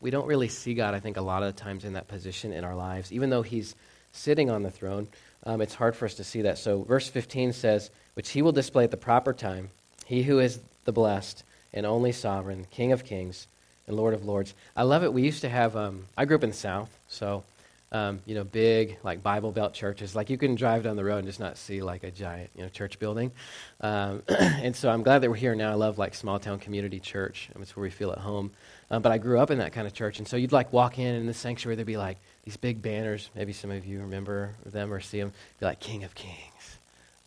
[0.00, 2.54] we don't really see God, I think, a lot of the times in that position
[2.54, 3.12] in our lives.
[3.12, 3.74] Even though He's
[4.12, 5.08] sitting on the throne,
[5.44, 6.58] um, it's hard for us to see that.
[6.58, 9.70] So, verse 15 says, Which He will display at the proper time,
[10.04, 13.46] He who is the blessed and only sovereign, King of kings
[13.86, 14.54] and Lord of lords.
[14.76, 15.12] I love it.
[15.12, 17.44] We used to have, um, I grew up in the South, so.
[17.90, 20.14] Um, you know, big like Bible Belt churches.
[20.14, 22.62] Like you can drive down the road and just not see like a giant, you
[22.62, 23.32] know, church building.
[23.80, 25.70] Um, and so I'm glad that we're here now.
[25.70, 27.48] I love like small town community church.
[27.58, 28.50] It's where we feel at home.
[28.90, 30.18] Um, but I grew up in that kind of church.
[30.18, 33.28] And so you'd like walk in in the sanctuary, there'd be like these big banners.
[33.34, 35.34] Maybe some of you remember them or see them.
[35.60, 36.78] Be like King of Kings,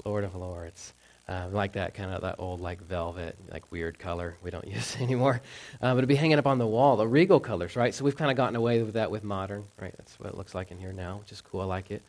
[0.04, 0.94] Lord of Lords.
[1.30, 4.98] Um, like that kind of that old like velvet like weird color we don't use
[5.00, 5.40] anymore
[5.80, 8.18] um, but it'd be hanging up on the wall the regal colors right so we've
[8.18, 10.80] kind of gotten away with that with modern right that's what it looks like in
[10.80, 12.02] here now which is cool i like it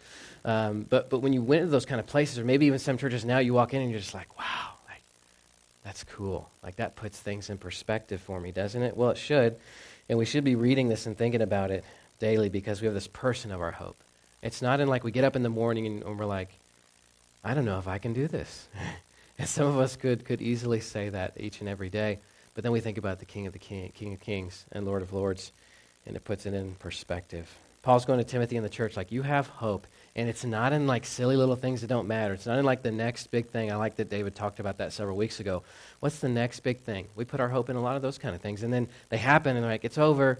[0.47, 2.97] um, but but when you went to those kind of places or maybe even some
[2.97, 4.73] churches now you walk in and you're just like wow
[5.85, 6.49] that's cool.
[6.63, 8.97] Like that puts things in perspective for me, doesn't it?
[8.97, 9.57] Well, it should.
[10.09, 11.85] And we should be reading this and thinking about it
[12.23, 13.97] daily because we have this person of our hope.
[14.43, 16.51] It's not in like we get up in the morning and, and we're like,
[17.43, 18.69] I don't know if I can do this.
[19.39, 22.21] and some of us could, could easily say that each and every day.
[22.55, 25.03] But then we think about the King of the King, King of Kings and Lord
[25.03, 25.51] of Lords,
[26.07, 27.53] and it puts it in perspective.
[27.83, 30.87] Paul's going to Timothy in the church like, you have hope and it's not in
[30.87, 32.35] like silly little things that don't matter.
[32.35, 33.73] It's not in like the next big thing.
[33.73, 35.65] I like that David talked about that several weeks ago.
[35.99, 37.09] What's the next big thing?
[37.17, 38.63] We put our hope in a lot of those kind of things.
[38.63, 40.39] And then they happen and they're like, it's over.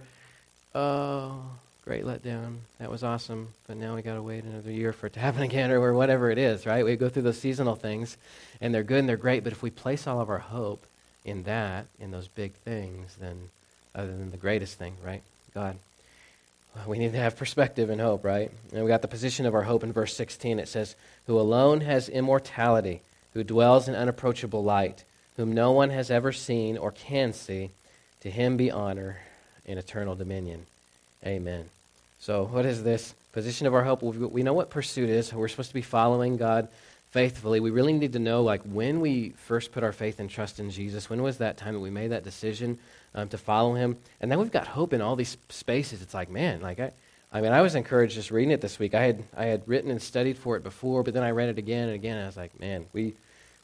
[0.73, 1.43] Oh,
[1.83, 2.57] great letdown.
[2.79, 3.49] That was awesome.
[3.67, 6.31] But now we got to wait another year for it to happen again or whatever
[6.31, 6.85] it is, right?
[6.85, 8.17] We go through those seasonal things
[8.61, 9.43] and they're good and they're great.
[9.43, 10.85] But if we place all of our hope
[11.25, 13.49] in that, in those big things, then
[13.95, 15.21] other than the greatest thing, right?
[15.53, 15.77] God
[16.87, 18.51] we need to have perspective and hope, right?
[18.73, 20.59] And we got the position of our hope in verse 16.
[20.59, 20.95] It says,
[21.27, 23.01] Who alone has immortality,
[23.33, 25.03] who dwells in unapproachable light,
[25.37, 27.69] whom no one has ever seen or can see,
[28.21, 29.19] to him be honor
[29.65, 30.65] and eternal dominion.
[31.25, 31.65] Amen.
[32.19, 34.01] So, what is this position of our hope?
[34.01, 35.33] We know what pursuit is.
[35.33, 36.67] We're supposed to be following God
[37.11, 37.59] faithfully.
[37.59, 40.69] We really need to know, like, when we first put our faith and trust in
[40.69, 41.09] Jesus.
[41.09, 42.79] When was that time that we made that decision?
[43.15, 43.97] um, to follow him.
[44.21, 46.01] And then we've got hope in all these spaces.
[46.01, 46.91] It's like, man, like I,
[47.31, 48.93] I mean, I was encouraged just reading it this week.
[48.93, 51.57] I had I had written and studied for it before, but then I read it
[51.57, 52.17] again and again.
[52.17, 53.13] And I was like, man, we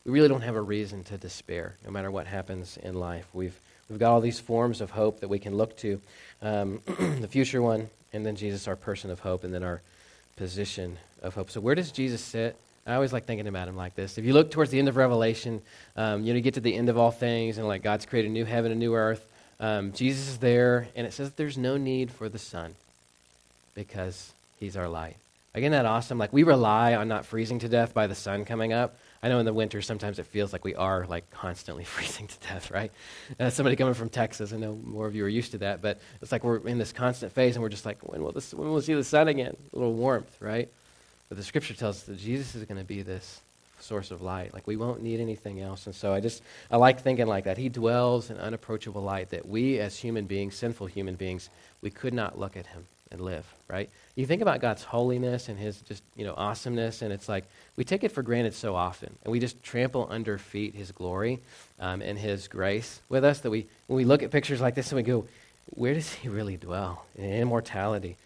[0.05, 3.27] we really don't have a reason to despair, no matter what happens in life.
[3.33, 3.57] We've
[3.89, 6.01] we've got all these forms of hope that we can look to,
[6.41, 6.81] um,
[7.21, 9.81] the future one, and then Jesus, our person of hope, and then our
[10.35, 11.51] position of hope.
[11.51, 12.55] So where does Jesus sit?
[12.87, 14.17] I always like thinking about him like this.
[14.17, 15.61] If you look towards the end of Revelation,
[15.95, 18.29] um, you know, you get to the end of all things, and like God's created
[18.29, 19.23] a new heaven, a new earth.
[19.59, 22.75] Um, Jesus is there, and it says there's no need for the sun
[23.75, 25.17] because he's our light.
[25.53, 26.17] Again, that awesome?
[26.17, 28.95] Like, we rely on not freezing to death by the sun coming up.
[29.21, 32.39] I know in the winter sometimes it feels like we are like constantly freezing to
[32.47, 32.91] death, right?
[33.37, 35.99] As somebody coming from Texas, I know more of you are used to that, but
[36.21, 38.67] it's like we're in this constant phase and we're just like, when will, this, when
[38.67, 39.55] will we see the sun again?
[39.73, 40.69] A little warmth, right?
[41.27, 43.41] But the scripture tells us that Jesus is going to be this
[43.79, 44.53] source of light.
[44.53, 45.85] Like we won't need anything else.
[45.85, 47.57] And so I just I like thinking like that.
[47.57, 51.49] He dwells in unapproachable light that we as human beings, sinful human beings,
[51.81, 53.89] we could not look at him and live, right?
[54.15, 57.45] You think about God's holiness and his just, you know, awesomeness and it's like
[57.75, 61.39] we take it for granted so often and we just trample under feet his glory
[61.79, 64.91] um, and his grace with us that we when we look at pictures like this
[64.91, 65.25] and we go,
[65.71, 67.05] where does he really dwell?
[67.15, 68.17] In immortality,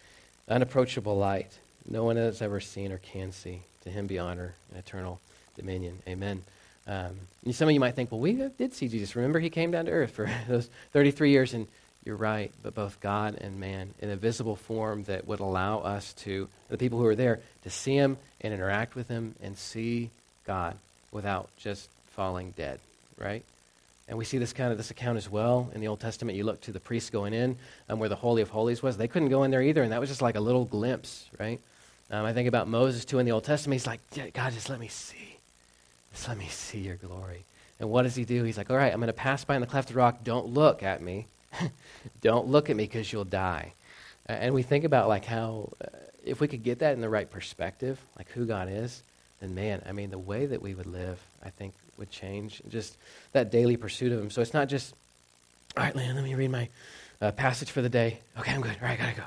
[0.48, 1.58] unapproachable light.
[1.88, 3.62] No one has ever seen or can see.
[3.84, 5.20] To him be honor and eternal
[5.56, 5.98] dominion.
[6.08, 6.42] Amen.
[6.86, 7.16] Um,
[7.52, 9.16] some of you might think, well, we did see Jesus.
[9.16, 11.66] Remember, he came down to earth for those 33 years, and
[12.04, 16.12] you're right, but both God and man in a visible form that would allow us
[16.14, 20.10] to, the people who are there, to see him and interact with him and see
[20.46, 20.76] God
[21.12, 22.78] without just falling dead,
[23.18, 23.42] right?
[24.06, 26.36] And we see this kind of this account as well in the Old Testament.
[26.36, 27.56] You look to the priests going in
[27.88, 28.98] um, where the Holy of Holies was.
[28.98, 31.58] They couldn't go in there either, and that was just like a little glimpse, right?
[32.10, 33.80] Um, I think about Moses too in the Old Testament.
[33.80, 34.00] He's like,
[34.34, 35.38] God, just let me see.
[36.12, 37.44] Just let me see your glory.
[37.80, 38.44] And what does he do?
[38.44, 40.22] He's like, all right, I'm going to pass by in the cleft of the rock.
[40.22, 41.26] Don't look at me.
[42.20, 43.72] Don't look at me because you'll die.
[44.26, 45.88] And we think about like how, uh,
[46.24, 49.02] if we could get that in the right perspective, like who God is,
[49.40, 52.62] then man, I mean, the way that we would live, I think, would change.
[52.68, 52.96] Just
[53.32, 54.30] that daily pursuit of Him.
[54.30, 54.94] So it's not just,
[55.76, 56.68] all right, Lan, let me read my
[57.20, 58.18] uh, passage for the day.
[58.38, 58.76] Okay, I'm good.
[58.80, 59.24] All right, I gotta go.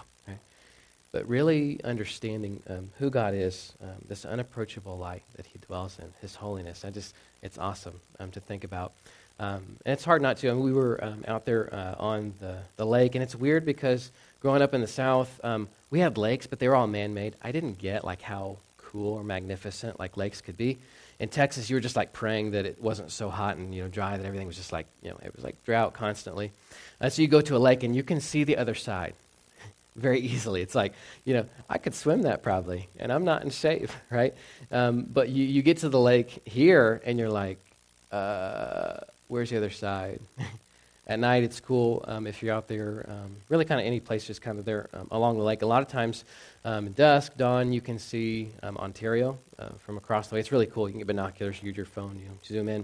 [1.14, 6.14] But really understanding um, who God is, um, this unapproachable light that He dwells in,
[6.22, 6.84] His holiness.
[6.84, 8.92] I just, it's awesome um, to think about.
[9.40, 10.50] Um, and it's hard not to.
[10.50, 13.66] I mean, we were um, out there uh, on the, the lake, and it's weird
[13.66, 17.14] because growing up in the South, um, we had lakes, but they were all man
[17.14, 17.36] made.
[17.42, 20.78] I didn't get like how cool or magnificent like lakes could be.
[21.20, 23.90] In Texas, you were just like praying that it wasn't so hot and you know
[23.90, 26.52] dry that everything was just like you know it was like drought constantly.
[27.02, 29.14] Uh, so you go to a lake and you can see the other side
[29.96, 30.62] very easily.
[30.62, 30.94] It's like
[31.26, 34.34] you know I could swim that probably, and I'm not in shape, right?
[34.72, 37.60] Um, but you you get to the lake here and you're like.
[38.12, 40.20] Uh, where's the other side?
[41.10, 44.28] At night, it's cool um, if you're out there, um, really kind of any place
[44.28, 45.62] just kind of there um, along the lake.
[45.62, 46.26] A lot of times,
[46.66, 50.42] um, dusk, dawn, you can see um, Ontario uh, from across the way.
[50.42, 50.90] It's really cool.
[50.90, 52.84] You can get binoculars, use your phone, you know, zoom in,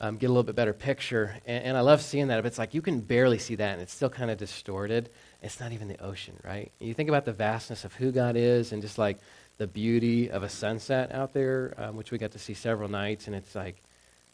[0.00, 1.36] um, get a little bit better picture.
[1.46, 2.38] And, and, I love seeing that.
[2.38, 5.08] But it's like you can barely see that, and it's still kind of distorted.
[5.40, 6.72] It's not even the ocean, right?
[6.80, 9.18] You think about the vastness of who God is and just like
[9.58, 13.36] the beauty of a sunset out there, which we got to see several nights, and
[13.36, 13.76] it's like,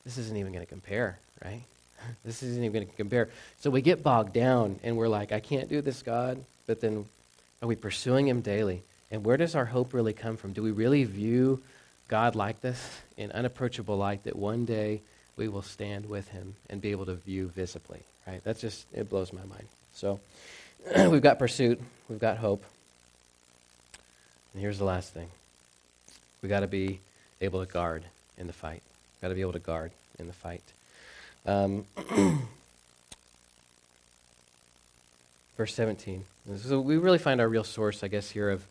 [0.07, 1.63] this isn't even going to compare right?
[2.25, 3.29] This isn't even going to compare.
[3.61, 6.39] So we get bogged down and we're like, I can't do this, God.
[6.67, 7.07] But then
[7.63, 8.83] are we pursuing Him daily?
[9.11, 10.53] And where does our hope really come from?
[10.53, 11.63] Do we really view
[12.09, 15.01] God like this in unapproachable light that one day
[15.37, 18.03] we will stand with Him and be able to view visibly?
[18.27, 18.43] Right?
[18.45, 19.67] That's just, it blows my mind.
[19.95, 20.21] So
[21.11, 22.63] we've got pursuit, we've got hope.
[24.53, 25.29] And here's the last thing
[26.43, 27.01] we got to be
[27.41, 28.05] able to guard
[28.39, 28.83] in the fight.
[29.27, 30.63] Got to be able to guard in the fight.
[31.47, 31.85] Um,
[35.57, 36.23] verse 17.
[36.59, 38.65] So we really find our real source, I guess, here of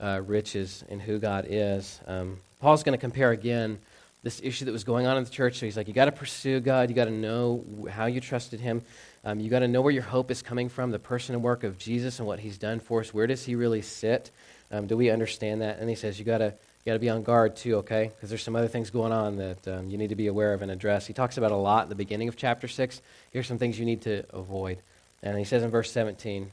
[0.00, 2.00] uh, riches and who God is.
[2.06, 3.78] Um, Paul's going to compare again
[4.22, 5.58] this issue that was going on in the church.
[5.58, 6.88] So he's like, you got to pursue God.
[6.88, 8.80] You got to know how you trusted Him.
[9.26, 11.64] Um, you got to know where your hope is coming from, the person and work
[11.64, 13.12] of Jesus and what He's done for us.
[13.12, 14.30] Where does He really sit?
[14.70, 15.80] Um, do we understand that?
[15.80, 16.54] And he says, you got to
[16.88, 18.10] got to be on guard too, okay?
[18.14, 20.62] Because there's some other things going on that um, you need to be aware of
[20.62, 21.06] and address.
[21.06, 23.02] He talks about a lot in the beginning of chapter 6.
[23.30, 24.78] Here's some things you need to avoid.
[25.22, 26.50] And he says in verse 17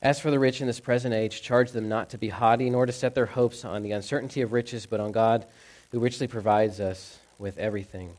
[0.00, 2.86] As for the rich in this present age, charge them not to be haughty, nor
[2.86, 5.44] to set their hopes on the uncertainty of riches, but on God,
[5.92, 8.10] who richly provides us with everything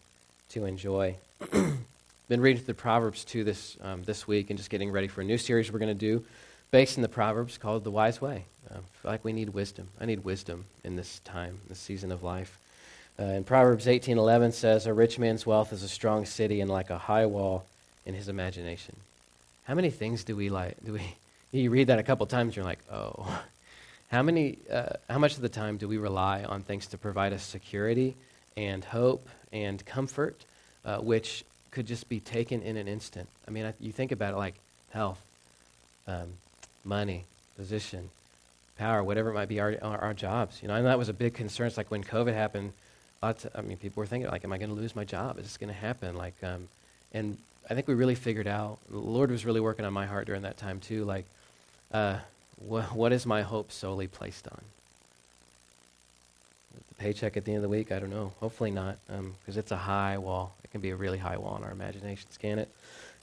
[0.50, 1.16] to enjoy.
[1.52, 5.22] Been reading through the Proverbs too this, um, this week and just getting ready for
[5.22, 6.24] a new series we're going to do
[6.70, 8.46] based in the Proverbs called The Wise Way.
[8.72, 9.88] I feel like we need wisdom.
[10.00, 12.60] I need wisdom in this time, this season of life.
[13.18, 16.90] Uh, and Proverbs 18:11 says, "A rich man's wealth is a strong city, and like
[16.90, 17.66] a high wall
[18.06, 18.96] in his imagination."
[19.66, 20.84] How many things do we like?
[20.86, 21.02] Do we?
[21.52, 23.42] You read that a couple times, you're like, "Oh."
[24.12, 24.58] How many?
[24.72, 28.16] Uh, how much of the time do we rely on things to provide us security
[28.58, 30.36] and hope and comfort,
[30.84, 33.30] uh, which could just be taken in an instant?
[33.48, 34.56] I mean, I, you think about it like
[34.90, 35.22] health,
[36.08, 36.34] um,
[36.84, 38.10] money, position,
[38.80, 40.60] power, whatever it might be, our, our, jobs.
[40.62, 41.68] You know, and that was a big concern.
[41.68, 42.72] It's like when COVID happened,
[43.22, 45.38] lots of, I mean, people were thinking, like, am I going to lose my job?
[45.38, 46.16] Is this going to happen?
[46.16, 46.68] Like, um,
[47.14, 47.38] and
[47.70, 50.42] I think we really figured out, the Lord was really working on my heart during
[50.44, 51.04] that time, too.
[51.04, 51.26] Like,
[51.92, 52.18] uh,
[52.58, 54.62] wh- what is my hope solely placed on?
[56.88, 57.92] The paycheck at the end of the week?
[57.92, 58.32] I don't know.
[58.40, 60.56] Hopefully not, because um, it's a high wall.
[60.64, 62.70] It can be a really high wall in our imaginations, can it?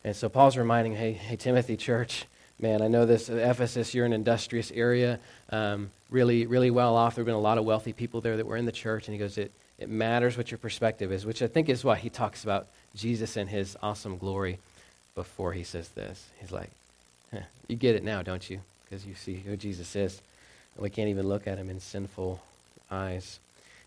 [0.04, 2.26] And so Paul's reminding, hey, hey, Timothy, church,
[2.58, 5.18] man, I know this, Ephesus, you're an industrious area,
[5.50, 7.14] um, really, really well off.
[7.14, 9.08] There have been a lot of wealthy people there that were in the church.
[9.08, 11.96] And he goes, it, it matters what your perspective is, which I think is why
[11.96, 14.58] he talks about Jesus and his awesome glory
[15.14, 16.24] before he says this.
[16.40, 16.70] He's like,
[17.32, 18.60] huh, you get it now, don't you?
[18.84, 20.20] Because you see who Jesus is.
[20.74, 22.40] And we can't even look at him in sinful
[22.90, 23.38] eyes.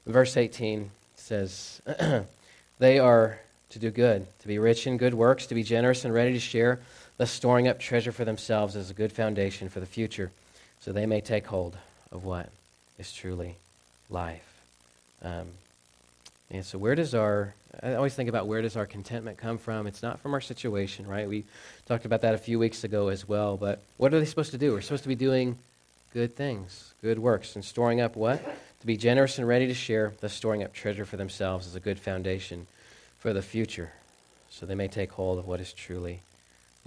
[0.06, 1.82] Verse 18 says,
[2.80, 3.40] They are
[3.72, 6.40] to do good, to be rich in good works, to be generous and ready to
[6.40, 6.80] share
[7.20, 10.32] thus storing up treasure for themselves as a good foundation for the future,
[10.80, 11.78] so they may take hold
[12.14, 12.50] of what
[12.98, 13.58] is truly
[14.10, 14.48] life.
[15.22, 15.48] Um,
[16.50, 17.54] and so, where does our,
[17.84, 19.86] I always think about where does our contentment come from?
[19.86, 21.28] It's not from our situation, right?
[21.28, 21.44] We
[21.86, 23.58] talked about that a few weeks ago as well.
[23.58, 24.72] But what are they supposed to do?
[24.72, 25.58] We're supposed to be doing
[26.14, 28.42] good things, good works, and storing up what?
[28.80, 31.82] To be generous and ready to share, thus storing up treasure for themselves as a
[31.82, 32.66] good foundation
[33.20, 33.92] for the future.
[34.50, 36.22] so they may take hold of what is truly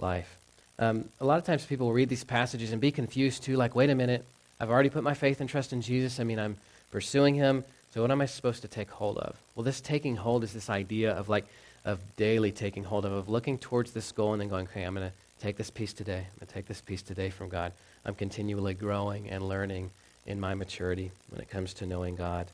[0.03, 0.37] life.
[0.77, 3.73] Um, a lot of times people will read these passages and be confused too, like,
[3.73, 4.25] wait a minute,
[4.59, 6.19] I've already put my faith and trust in Jesus.
[6.19, 6.57] I mean, I'm
[6.91, 7.63] pursuing him.
[7.93, 9.35] So what am I supposed to take hold of?
[9.55, 11.45] Well, this taking hold is this idea of like,
[11.85, 14.93] of daily taking hold of, of looking towards this goal and then going, okay, I'm
[14.93, 16.19] going to take this piece today.
[16.19, 17.71] I'm going to take this piece today from God.
[18.05, 19.91] I'm continually growing and learning
[20.25, 22.47] in my maturity when it comes to knowing God.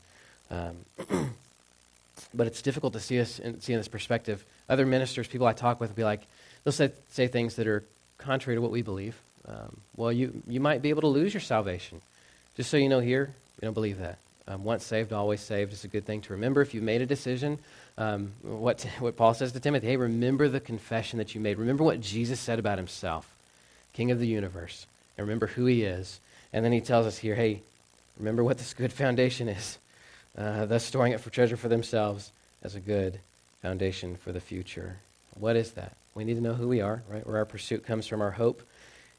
[0.51, 0.75] Um,
[2.33, 4.43] but it's difficult to see us in, see in this perspective.
[4.67, 6.21] Other ministers, people I talk with, will be like,
[6.63, 7.83] they'll say, say things that are
[8.17, 9.19] contrary to what we believe.
[9.47, 12.01] Um, well, you, you might be able to lose your salvation.
[12.55, 14.17] Just so you know here, we don't believe that.
[14.47, 16.61] Um, once saved, always saved is a good thing to remember.
[16.61, 17.59] If you've made a decision,
[17.97, 21.57] um, what, what Paul says to Timothy, hey, remember the confession that you made.
[21.57, 23.29] Remember what Jesus said about himself,
[23.93, 24.85] King of the universe,
[25.17, 26.19] and remember who he is.
[26.51, 27.61] And then he tells us here, hey,
[28.17, 29.77] remember what this good foundation is,
[30.37, 32.31] uh, thus storing it for treasure for themselves
[32.63, 33.19] as a good
[33.61, 34.97] foundation for the future.
[35.35, 35.93] What is that?
[36.19, 37.25] We need to know who we are, right?
[37.25, 38.61] Where our pursuit comes from, our hope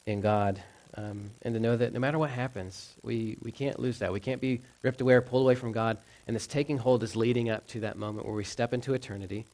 [0.04, 0.60] in God,
[0.98, 4.12] um, and to know that no matter what happens, we, we can't lose that.
[4.12, 5.96] We can't be ripped away or pulled away from God.
[6.26, 9.46] And this taking hold is leading up to that moment where we step into eternity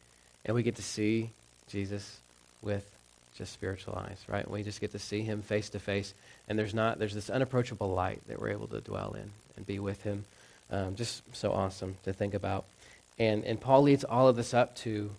[0.45, 1.31] and we get to see
[1.69, 2.19] Jesus
[2.63, 2.85] with
[3.39, 4.51] just spiritual eyes, right?
[4.51, 6.15] We just get to see him face to face.
[6.49, 9.79] And there's not, there's this unapproachable light that we're able to dwell in and be
[9.79, 10.25] with him.
[10.73, 12.65] Um, just so awesome to think about.
[13.21, 15.13] And, and Paul leads all of this up to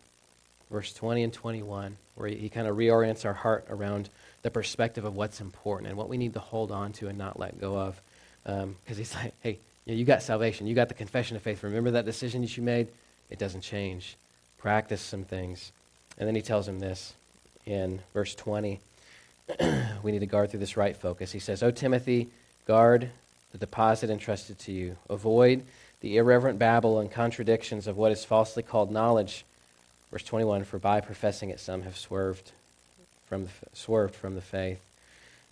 [0.71, 4.09] verse 20 and 21, where he, kind of reorients our heart around
[4.41, 7.39] the perspective of what's important and what we need to hold on to and not
[7.39, 8.01] let go of.
[8.43, 10.67] Because um, he's like, hey, you, know, you got salvation.
[10.67, 11.63] You got the confession of faith.
[11.63, 12.87] Remember that decision that you made?
[13.29, 14.15] It doesn't change.
[14.57, 15.71] Practice some things.
[16.17, 17.13] And then he tells him this
[17.65, 18.79] in verse 20.
[20.03, 21.31] we need to guard through this right focus.
[21.31, 22.29] He says, O Timothy,
[22.65, 23.09] guard
[23.51, 24.97] the deposit entrusted to you.
[25.09, 25.63] Avoid
[26.01, 29.45] the irreverent babble and contradictions of what is falsely called knowledge.
[30.11, 32.51] Verse 21 For by professing it, some have swerved
[33.27, 34.79] from the, swerved from the faith.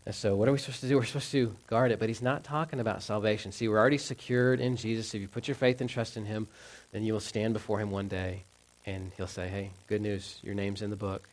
[0.05, 0.97] And so, what are we supposed to do?
[0.97, 3.51] We're supposed to guard it, but he's not talking about salvation.
[3.51, 5.13] See, we're already secured in Jesus.
[5.13, 6.47] If you put your faith and trust in him,
[6.91, 8.43] then you will stand before him one day,
[8.85, 11.27] and he'll say, Hey, good news, your name's in the book.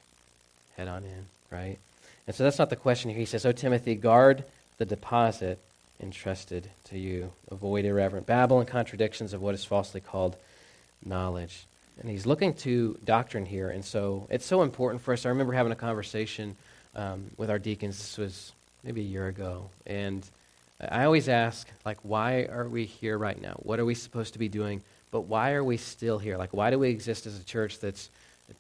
[0.77, 1.79] Head on in, right?
[2.27, 3.19] And so, that's not the question here.
[3.19, 4.45] He says, Oh, Timothy, guard
[4.79, 5.59] the deposit
[6.01, 7.31] entrusted to you.
[7.51, 10.37] Avoid irreverent babble and contradictions of what is falsely called
[11.05, 11.67] knowledge.
[12.01, 13.71] And he's looking to doctrine here.
[13.71, 15.27] And so it's so important for us.
[15.27, 16.57] I remember having a conversation
[16.95, 17.99] um, with our deacons.
[17.99, 18.53] This was
[18.83, 19.71] maybe a year ago.
[19.87, 20.29] And
[20.81, 23.55] I always ask, like, why are we here right now?
[23.63, 24.83] What are we supposed to be doing?
[25.11, 26.37] But why are we still here?
[26.37, 28.09] Like, why do we exist as a church that's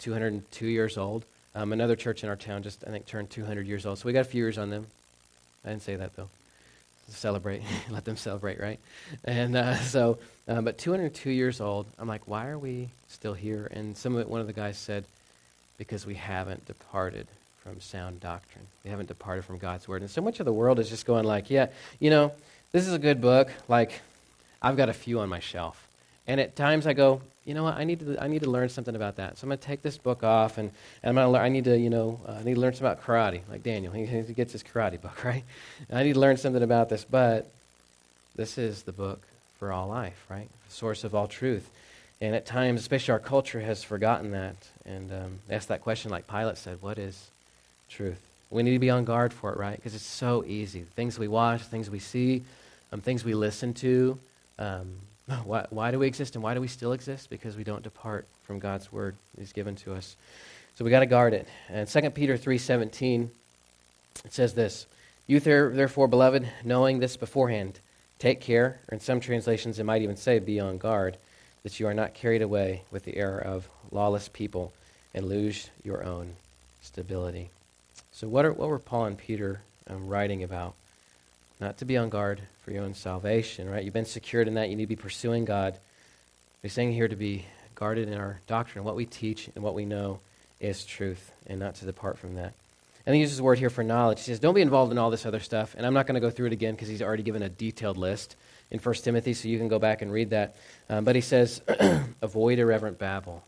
[0.00, 1.24] 202 years old?
[1.54, 3.98] Um, another church in our town just, I think, turned 200 years old.
[3.98, 4.86] So we got a few years on them.
[5.64, 6.28] I didn't say that, though
[7.08, 8.78] celebrate, let them celebrate, right?
[9.24, 13.68] And uh, so, uh, but 202 years old, I'm like, why are we still here?
[13.70, 15.04] And some of it, one of the guys said,
[15.78, 17.26] because we haven't departed
[17.62, 18.66] from sound doctrine.
[18.84, 20.02] We haven't departed from God's word.
[20.02, 21.68] And so much of the world is just going like, yeah,
[22.00, 22.32] you know,
[22.72, 23.50] this is a good book.
[23.68, 24.00] Like,
[24.60, 25.86] I've got a few on my shelf.
[26.26, 28.68] And at times I go, you know what, I need to, I need to learn
[28.68, 29.38] something about that.
[29.38, 30.70] So I'm going to take this book off, and,
[31.02, 32.86] and I'm to learn, I need to, you know, uh, I need to learn something
[32.86, 33.92] about karate, like Daniel.
[33.96, 35.44] He, he gets his karate book, right?
[35.88, 37.50] And I need to learn something about this, but
[38.36, 39.20] this is the book
[39.62, 40.48] for all life, right?
[40.68, 41.70] source of all truth.
[42.20, 46.26] And at times, especially our culture has forgotten that and um, asked that question like
[46.26, 47.30] Pilate said, what is
[47.88, 48.20] truth?
[48.50, 49.76] We need to be on guard for it, right?
[49.76, 50.80] Because it's so easy.
[50.96, 52.42] Things we watch, things we see,
[52.90, 54.18] um, things we listen to,
[54.58, 54.94] um,
[55.44, 57.30] why, why do we exist and why do we still exist?
[57.30, 60.16] Because we don't depart from God's word He's given to us.
[60.74, 61.46] So we got to guard it.
[61.68, 63.28] And 2 Peter 3.17,
[64.24, 64.86] it says this,
[65.28, 67.78] You therefore, beloved, knowing this beforehand,
[68.22, 71.16] take care, or in some translations it might even say, be on guard,
[71.64, 74.72] that you are not carried away with the error of lawless people
[75.12, 76.34] and lose your own
[76.82, 77.50] stability.
[78.12, 80.74] So what, are, what were Paul and Peter um, writing about?
[81.60, 83.82] Not to be on guard for your own salvation, right?
[83.82, 84.68] You've been secured in that.
[84.68, 85.76] You need to be pursuing God.
[86.62, 88.84] We're saying here to be guarded in our doctrine.
[88.84, 90.20] What we teach and what we know
[90.60, 92.52] is truth, and not to depart from that.
[93.04, 94.18] And he uses the word here for knowledge.
[94.20, 95.74] He says, Don't be involved in all this other stuff.
[95.76, 97.96] And I'm not going to go through it again because he's already given a detailed
[97.96, 98.36] list
[98.70, 100.56] in 1 Timothy, so you can go back and read that.
[100.88, 101.60] Um, but he says,
[102.22, 103.42] Avoid irreverent babble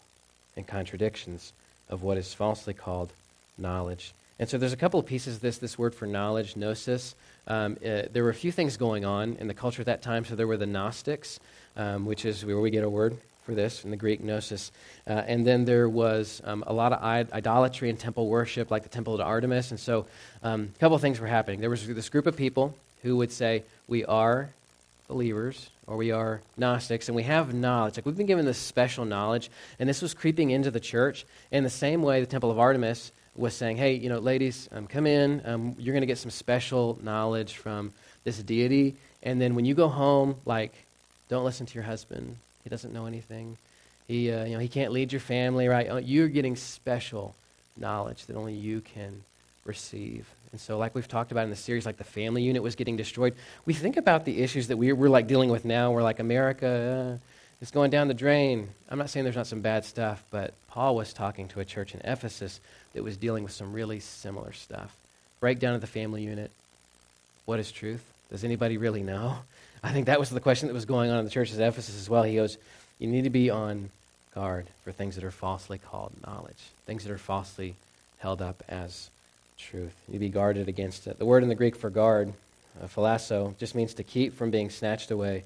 [0.57, 1.53] and contradictions
[1.89, 3.13] of what is falsely called
[3.57, 4.13] knowledge.
[4.39, 7.15] And so there's a couple of pieces of this, this word for knowledge, gnosis.
[7.47, 10.25] Um, uh, there were a few things going on in the culture at that time.
[10.25, 11.39] So there were the Gnostics,
[11.77, 14.73] um, which is where we get a word for this in the Greek gnosis.
[15.07, 18.89] Uh, and then there was um, a lot of idolatry and temple worship, like the
[18.89, 19.71] temple of Artemis.
[19.71, 20.07] And so
[20.43, 21.61] um, a couple of things were happening.
[21.61, 24.51] There was this group of people who would say, We are
[25.09, 27.97] believers or we are Gnostics, and we have knowledge.
[27.97, 31.63] Like we've been given this special knowledge, and this was creeping into the church in
[31.63, 35.07] the same way the Temple of Artemis was saying, hey, you know, ladies, um, come
[35.07, 35.43] in.
[35.45, 37.93] Um, you're going to get some special knowledge from
[38.23, 38.95] this deity.
[39.23, 40.73] And then when you go home, like,
[41.29, 42.37] don't listen to your husband.
[42.65, 43.57] He doesn't know anything.
[44.09, 45.89] He, uh, you know, he can't lead your family, right?
[45.91, 47.35] Uh, you're getting special
[47.77, 49.23] knowledge that only you can
[49.65, 50.27] receive.
[50.53, 52.97] And so, like we've talked about in the series, like the family unit was getting
[52.97, 53.35] destroyed.
[53.67, 55.91] We think about the issues that we're, we're like dealing with now.
[55.91, 57.27] We're like, America uh,
[57.61, 58.69] is going down the drain.
[58.89, 61.95] I'm not saying there's not some bad stuff, but Paul was talking to a church
[61.95, 62.61] in Ephesus
[62.93, 64.95] that was dealing with some really similar stuff.
[65.41, 66.51] Breakdown of the family unit.
[67.47, 68.05] What is truth?
[68.31, 69.39] Does anybody really know?
[69.85, 71.99] I think that was the question that was going on in the church of Ephesus
[72.01, 72.22] as well.
[72.22, 72.57] He goes,
[72.99, 73.91] You need to be on
[74.35, 77.74] guard for things that are falsely called knowledge, things that are falsely
[78.18, 79.11] held up as
[79.59, 79.95] truth.
[80.09, 81.18] You need to be guarded against it.
[81.18, 82.32] The word in the Greek for guard,
[82.82, 85.45] uh, phylasso, just means to keep from being snatched away,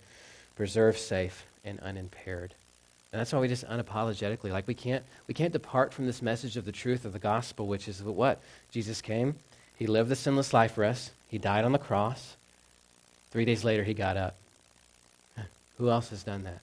[0.55, 2.55] preserve safe, and unimpaired.
[3.13, 6.57] And that's why we just unapologetically, like we can't, we can't depart from this message
[6.57, 8.41] of the truth of the gospel, which is what?
[8.71, 9.35] Jesus came,
[9.77, 12.37] he lived the sinless life for us, he died on the cross.
[13.31, 14.37] Three days later, he got up.
[15.79, 16.61] Who else has done that?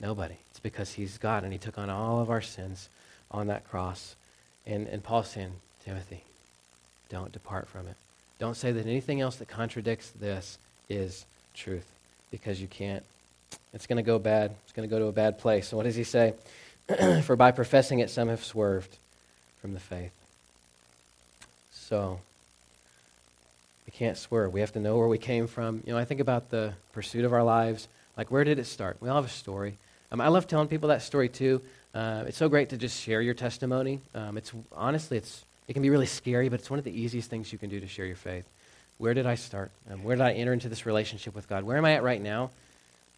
[0.00, 0.36] Nobody.
[0.50, 2.88] It's because he's God and he took on all of our sins
[3.30, 4.14] on that cross.
[4.66, 5.52] And, and Paul's saying,
[5.84, 6.22] Timothy,
[7.08, 7.96] don't depart from it.
[8.38, 10.58] Don't say that anything else that contradicts this
[10.88, 11.86] is truth
[12.30, 13.04] because you can't
[13.74, 14.52] it's going to go bad.
[14.64, 15.68] It's going to go to a bad place.
[15.68, 16.34] So, what does he say?
[17.24, 18.96] For by professing it, some have swerved
[19.60, 20.12] from the faith.
[21.72, 22.20] So,
[23.92, 24.52] we can't swerve.
[24.52, 25.82] We have to know where we came from.
[25.86, 27.88] You know, I think about the pursuit of our lives.
[28.16, 28.96] Like, where did it start?
[29.00, 29.76] We all have a story.
[30.10, 31.60] Um, I love telling people that story too.
[31.94, 34.00] Uh, it's so great to just share your testimony.
[34.14, 37.30] Um, it's honestly, it's it can be really scary, but it's one of the easiest
[37.30, 38.44] things you can do to share your faith.
[38.98, 39.70] Where did I start?
[39.90, 41.64] Um, where did I enter into this relationship with God?
[41.64, 42.50] Where am I at right now?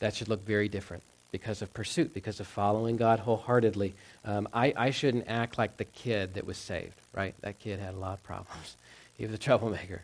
[0.04, 1.02] that should look very different
[1.32, 3.94] because of pursuit, because of following God wholeheartedly.
[4.24, 7.34] Um, I, I shouldn't act like the kid that was saved, right?
[7.40, 8.76] That kid had a lot of problems.
[9.16, 10.02] He was a troublemaker.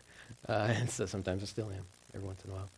[0.51, 2.69] Uh, and so sometimes I still am, every once in a while.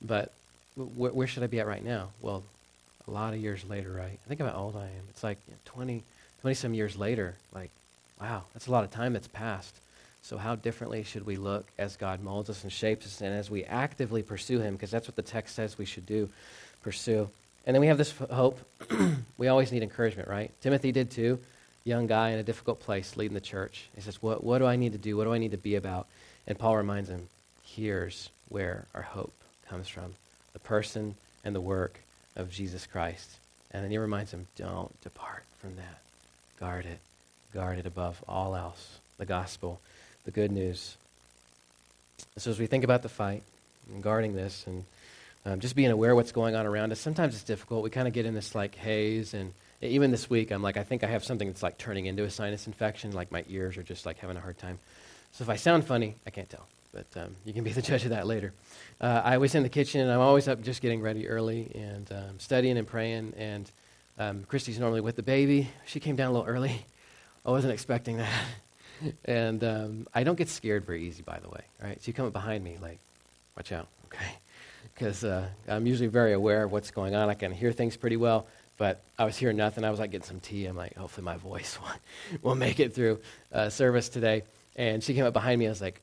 [0.00, 0.32] But
[0.76, 2.08] wh- where should I be at right now?
[2.22, 2.42] Well,
[3.06, 4.18] a lot of years later, right?
[4.26, 5.04] Think about how old I am.
[5.10, 6.02] It's like 20,
[6.40, 7.34] 20 some years later.
[7.54, 7.70] Like,
[8.20, 9.74] wow, that's a lot of time that's passed.
[10.22, 13.50] So, how differently should we look as God molds us and shapes us and as
[13.50, 14.74] we actively pursue Him?
[14.74, 16.28] Because that's what the text says we should do
[16.82, 17.28] pursue.
[17.66, 18.58] And then we have this hope.
[19.38, 20.50] we always need encouragement, right?
[20.60, 21.38] Timothy did too.
[21.84, 23.88] Young guy in a difficult place leading the church.
[23.94, 25.16] He says, what, what do I need to do?
[25.16, 26.06] What do I need to be about?
[26.48, 27.28] And Paul reminds him,
[27.64, 29.32] here's where our hope
[29.68, 30.14] comes from
[30.54, 32.00] the person and the work
[32.34, 33.30] of Jesus Christ.
[33.70, 36.00] And then he reminds him, don't depart from that.
[36.58, 36.98] Guard it.
[37.54, 38.98] Guard it above all else.
[39.18, 39.78] The gospel,
[40.24, 40.96] the good news.
[42.38, 43.42] So as we think about the fight
[43.92, 44.84] and guarding this and
[45.48, 47.00] um, just being aware of what's going on around us.
[47.00, 47.82] Sometimes it's difficult.
[47.82, 50.82] We kind of get in this like haze, and even this week, I'm like, I
[50.82, 53.12] think I have something that's like turning into a sinus infection.
[53.12, 54.78] Like my ears are just like having a hard time.
[55.32, 58.04] So if I sound funny, I can't tell, but um, you can be the judge
[58.04, 58.52] of that later.
[59.00, 62.10] Uh, I was in the kitchen, and I'm always up just getting ready early and
[62.10, 63.34] um, studying and praying.
[63.36, 63.70] And
[64.18, 65.70] um, Christy's normally with the baby.
[65.86, 66.84] She came down a little early.
[67.46, 68.44] I wasn't expecting that.
[69.24, 71.62] and um, I don't get scared very easy, by the way.
[71.82, 72.02] Right?
[72.02, 72.98] So you come up behind me, like,
[73.56, 74.38] watch out, okay?
[74.98, 77.28] because uh, I'm usually very aware of what's going on.
[77.28, 78.46] I can hear things pretty well,
[78.78, 79.84] but I was hearing nothing.
[79.84, 80.66] I was like getting some tea.
[80.66, 83.20] I'm like, hopefully my voice will, will make it through
[83.52, 84.42] uh, service today.
[84.78, 85.66] And she came up behind me.
[85.66, 86.00] I was like,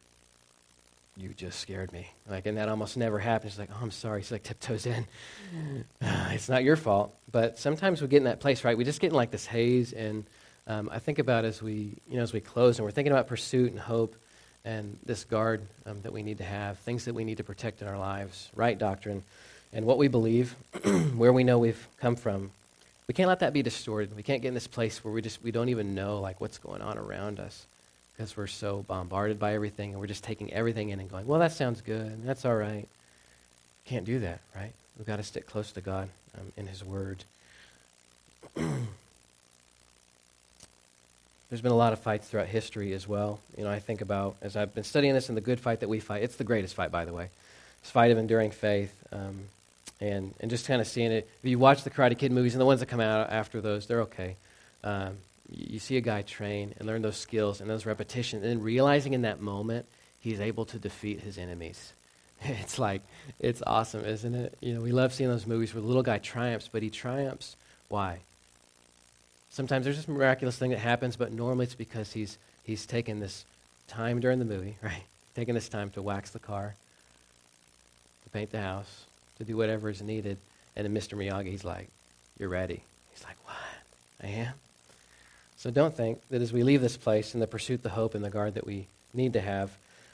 [1.18, 2.08] you just scared me.
[2.30, 3.54] Like, and that almost never happens.
[3.54, 4.22] She's like, oh, I'm sorry.
[4.22, 5.08] She's like, tiptoes in.
[6.02, 7.16] Uh, it's not your fault.
[7.32, 8.78] But sometimes we get in that place, right?
[8.78, 9.92] We just get in like this haze.
[9.92, 10.24] And
[10.68, 13.28] um, I think about as we, you know, as we close and we're thinking about
[13.28, 14.16] pursuit and hope
[14.66, 17.82] and this guard um, that we need to have, things that we need to protect
[17.82, 19.24] in our lives, right doctrine,
[19.74, 20.56] and what we believe,
[21.16, 22.52] where we know we've come from.
[23.08, 24.16] We can't let that be distorted.
[24.16, 26.58] We can't get in this place where we just we don't even know like what's
[26.58, 27.66] going on around us
[28.16, 31.40] because we're so bombarded by everything and we're just taking everything in and going, well,
[31.40, 32.26] that sounds good.
[32.26, 32.88] That's all right.
[33.86, 34.72] Can't do that, right?
[34.98, 37.24] We've got to stick close to God um, in His Word.
[38.56, 38.72] There's
[41.62, 43.40] been a lot of fights throughout history as well.
[43.58, 45.90] You know, I think about, as I've been studying this and the good fight that
[45.90, 47.30] we fight, it's the greatest fight, by the way.
[47.82, 48.94] It's a fight of enduring faith.
[49.12, 49.46] Um,
[50.02, 51.30] and, and just kind of seeing it.
[51.44, 53.88] If you watch the Karate Kid movies and the ones that come out after those,
[53.88, 54.36] they're okay.
[54.84, 55.18] Um,
[55.52, 59.24] you, see a guy train and learn those skills and those repetitions, and realizing in
[59.24, 59.86] that moment
[60.20, 61.94] he's able to defeat his enemies.
[62.44, 63.02] It's like,
[63.40, 64.58] it's awesome, isn't it?
[64.60, 67.56] You know, we love seeing those movies where the little guy triumphs, but he triumphs.
[67.88, 68.20] Why?
[69.50, 73.46] Sometimes there's this miraculous thing that happens, but normally it's because he's, he's taken this
[73.88, 75.04] time during the movie, right?
[75.34, 76.76] Taking this time to wax the car,
[78.26, 79.06] to paint the house,
[79.38, 80.38] to do whatever is needed.
[80.76, 81.18] And then Mr.
[81.18, 81.88] Miyagi, he's like,
[82.38, 82.84] You're ready.
[83.14, 83.56] He's like, What?
[84.22, 84.54] I am?
[85.66, 88.24] So don't think that as we leave this place in the pursuit, the hope, and
[88.24, 88.86] the guard that we
[89.16, 89.72] need to have,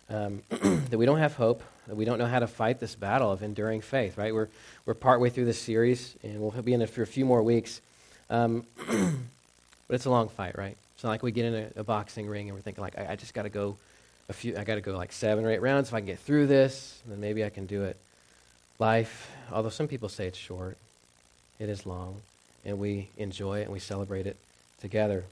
[0.09, 3.29] um, that we don't have hope, that we don't know how to fight this battle
[3.29, 4.33] of enduring faith, right?
[4.33, 4.47] We're,
[4.85, 7.81] we're partway through this series, and we'll be in it for a few more weeks.
[8.29, 10.77] Um, but it's a long fight, right?
[10.95, 13.07] It's not like we get in a, a boxing ring and we're thinking, like, I,
[13.11, 13.75] I just got to go
[14.29, 15.89] a few, I got to go like seven or eight rounds.
[15.89, 17.97] If I can get through this, then maybe I can do it.
[18.79, 20.77] Life, although some people say it's short,
[21.59, 22.21] it is long,
[22.63, 24.37] and we enjoy it and we celebrate it
[24.79, 25.25] together.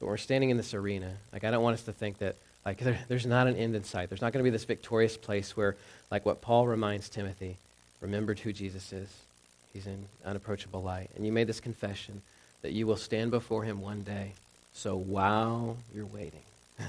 [0.00, 1.12] But we're standing in this arena.
[1.32, 3.84] Like, I don't want us to think that, like, there, there's not an end in
[3.84, 4.08] sight.
[4.08, 5.76] There's not going to be this victorious place where,
[6.10, 7.56] like what Paul reminds Timothy,
[8.00, 9.08] remembered who Jesus is.
[9.72, 11.10] He's in unapproachable light.
[11.16, 12.22] And you made this confession
[12.62, 14.32] that you will stand before him one day.
[14.74, 16.42] So while you're waiting,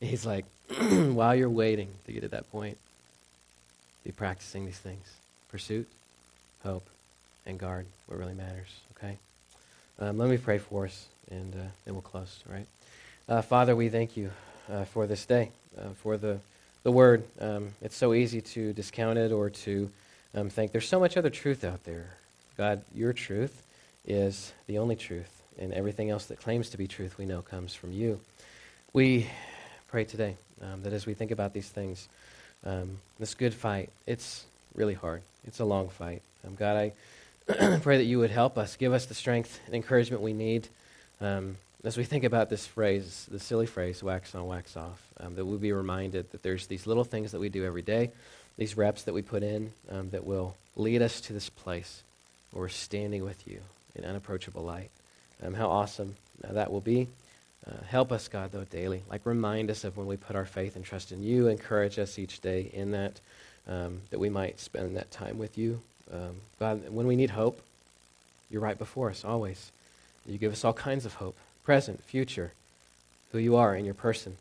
[0.00, 0.44] he's like,
[0.78, 2.78] while you're waiting to get to that point,
[4.04, 5.04] be practicing these things
[5.50, 5.88] pursuit,
[6.62, 6.86] hope,
[7.44, 9.16] and guard what really matters, okay?
[9.98, 12.66] Um, let me pray for us, and uh, then we'll close, right?
[13.28, 14.30] Uh, Father, we thank you
[14.70, 16.38] uh, for this day, uh, for the,
[16.82, 17.24] the word.
[17.40, 19.90] Um, it's so easy to discount it or to
[20.34, 22.10] um, think there's so much other truth out there.
[22.56, 23.62] God, your truth
[24.06, 27.74] is the only truth, and everything else that claims to be truth we know comes
[27.74, 28.20] from you.
[28.92, 29.28] We
[29.88, 32.08] pray today um, that as we think about these things,
[32.64, 35.22] um, this good fight, it's really hard.
[35.46, 36.22] It's a long fight.
[36.46, 40.22] Um, God, I pray that you would help us, give us the strength and encouragement
[40.22, 40.68] we need
[41.20, 45.34] um, as we think about this phrase, the silly phrase, wax on, wax off, um,
[45.34, 48.10] that we'll be reminded that there's these little things that we do every day,
[48.56, 52.02] these reps that we put in um, that will lead us to this place
[52.50, 53.60] where we're standing with you
[53.94, 54.90] in unapproachable light.
[55.42, 56.16] Um, how awesome
[56.46, 57.08] uh, that will be.
[57.66, 59.02] Uh, help us, God, though, daily.
[59.10, 61.48] Like, remind us of when we put our faith and trust in you.
[61.48, 63.20] Encourage us each day in that,
[63.68, 65.80] um, that we might spend that time with you.
[66.12, 67.60] Um, God, when we need hope,
[68.50, 69.70] you're right before us always.
[70.26, 72.52] You give us all kinds of hope present, future,
[73.32, 74.36] who you are in your person.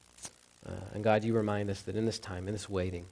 [0.66, 3.06] Uh, and God, you remind us that in this time, in this waiting,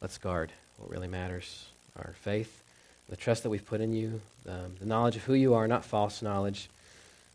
[0.00, 2.62] let's guard what really matters our faith,
[3.08, 5.84] the trust that we've put in you, um, the knowledge of who you are, not
[5.84, 6.68] false knowledge.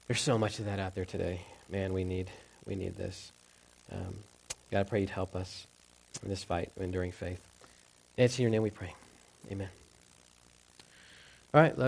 [0.07, 1.41] There's so much of that out there today.
[1.69, 2.29] Man, we need,
[2.65, 3.31] we need this.
[3.91, 4.15] Um,
[4.71, 5.65] God, I pray you'd help us
[6.23, 7.41] in this fight of enduring faith.
[8.17, 8.93] it's in your name we pray.
[9.51, 9.69] Amen.
[11.53, 11.85] All right, love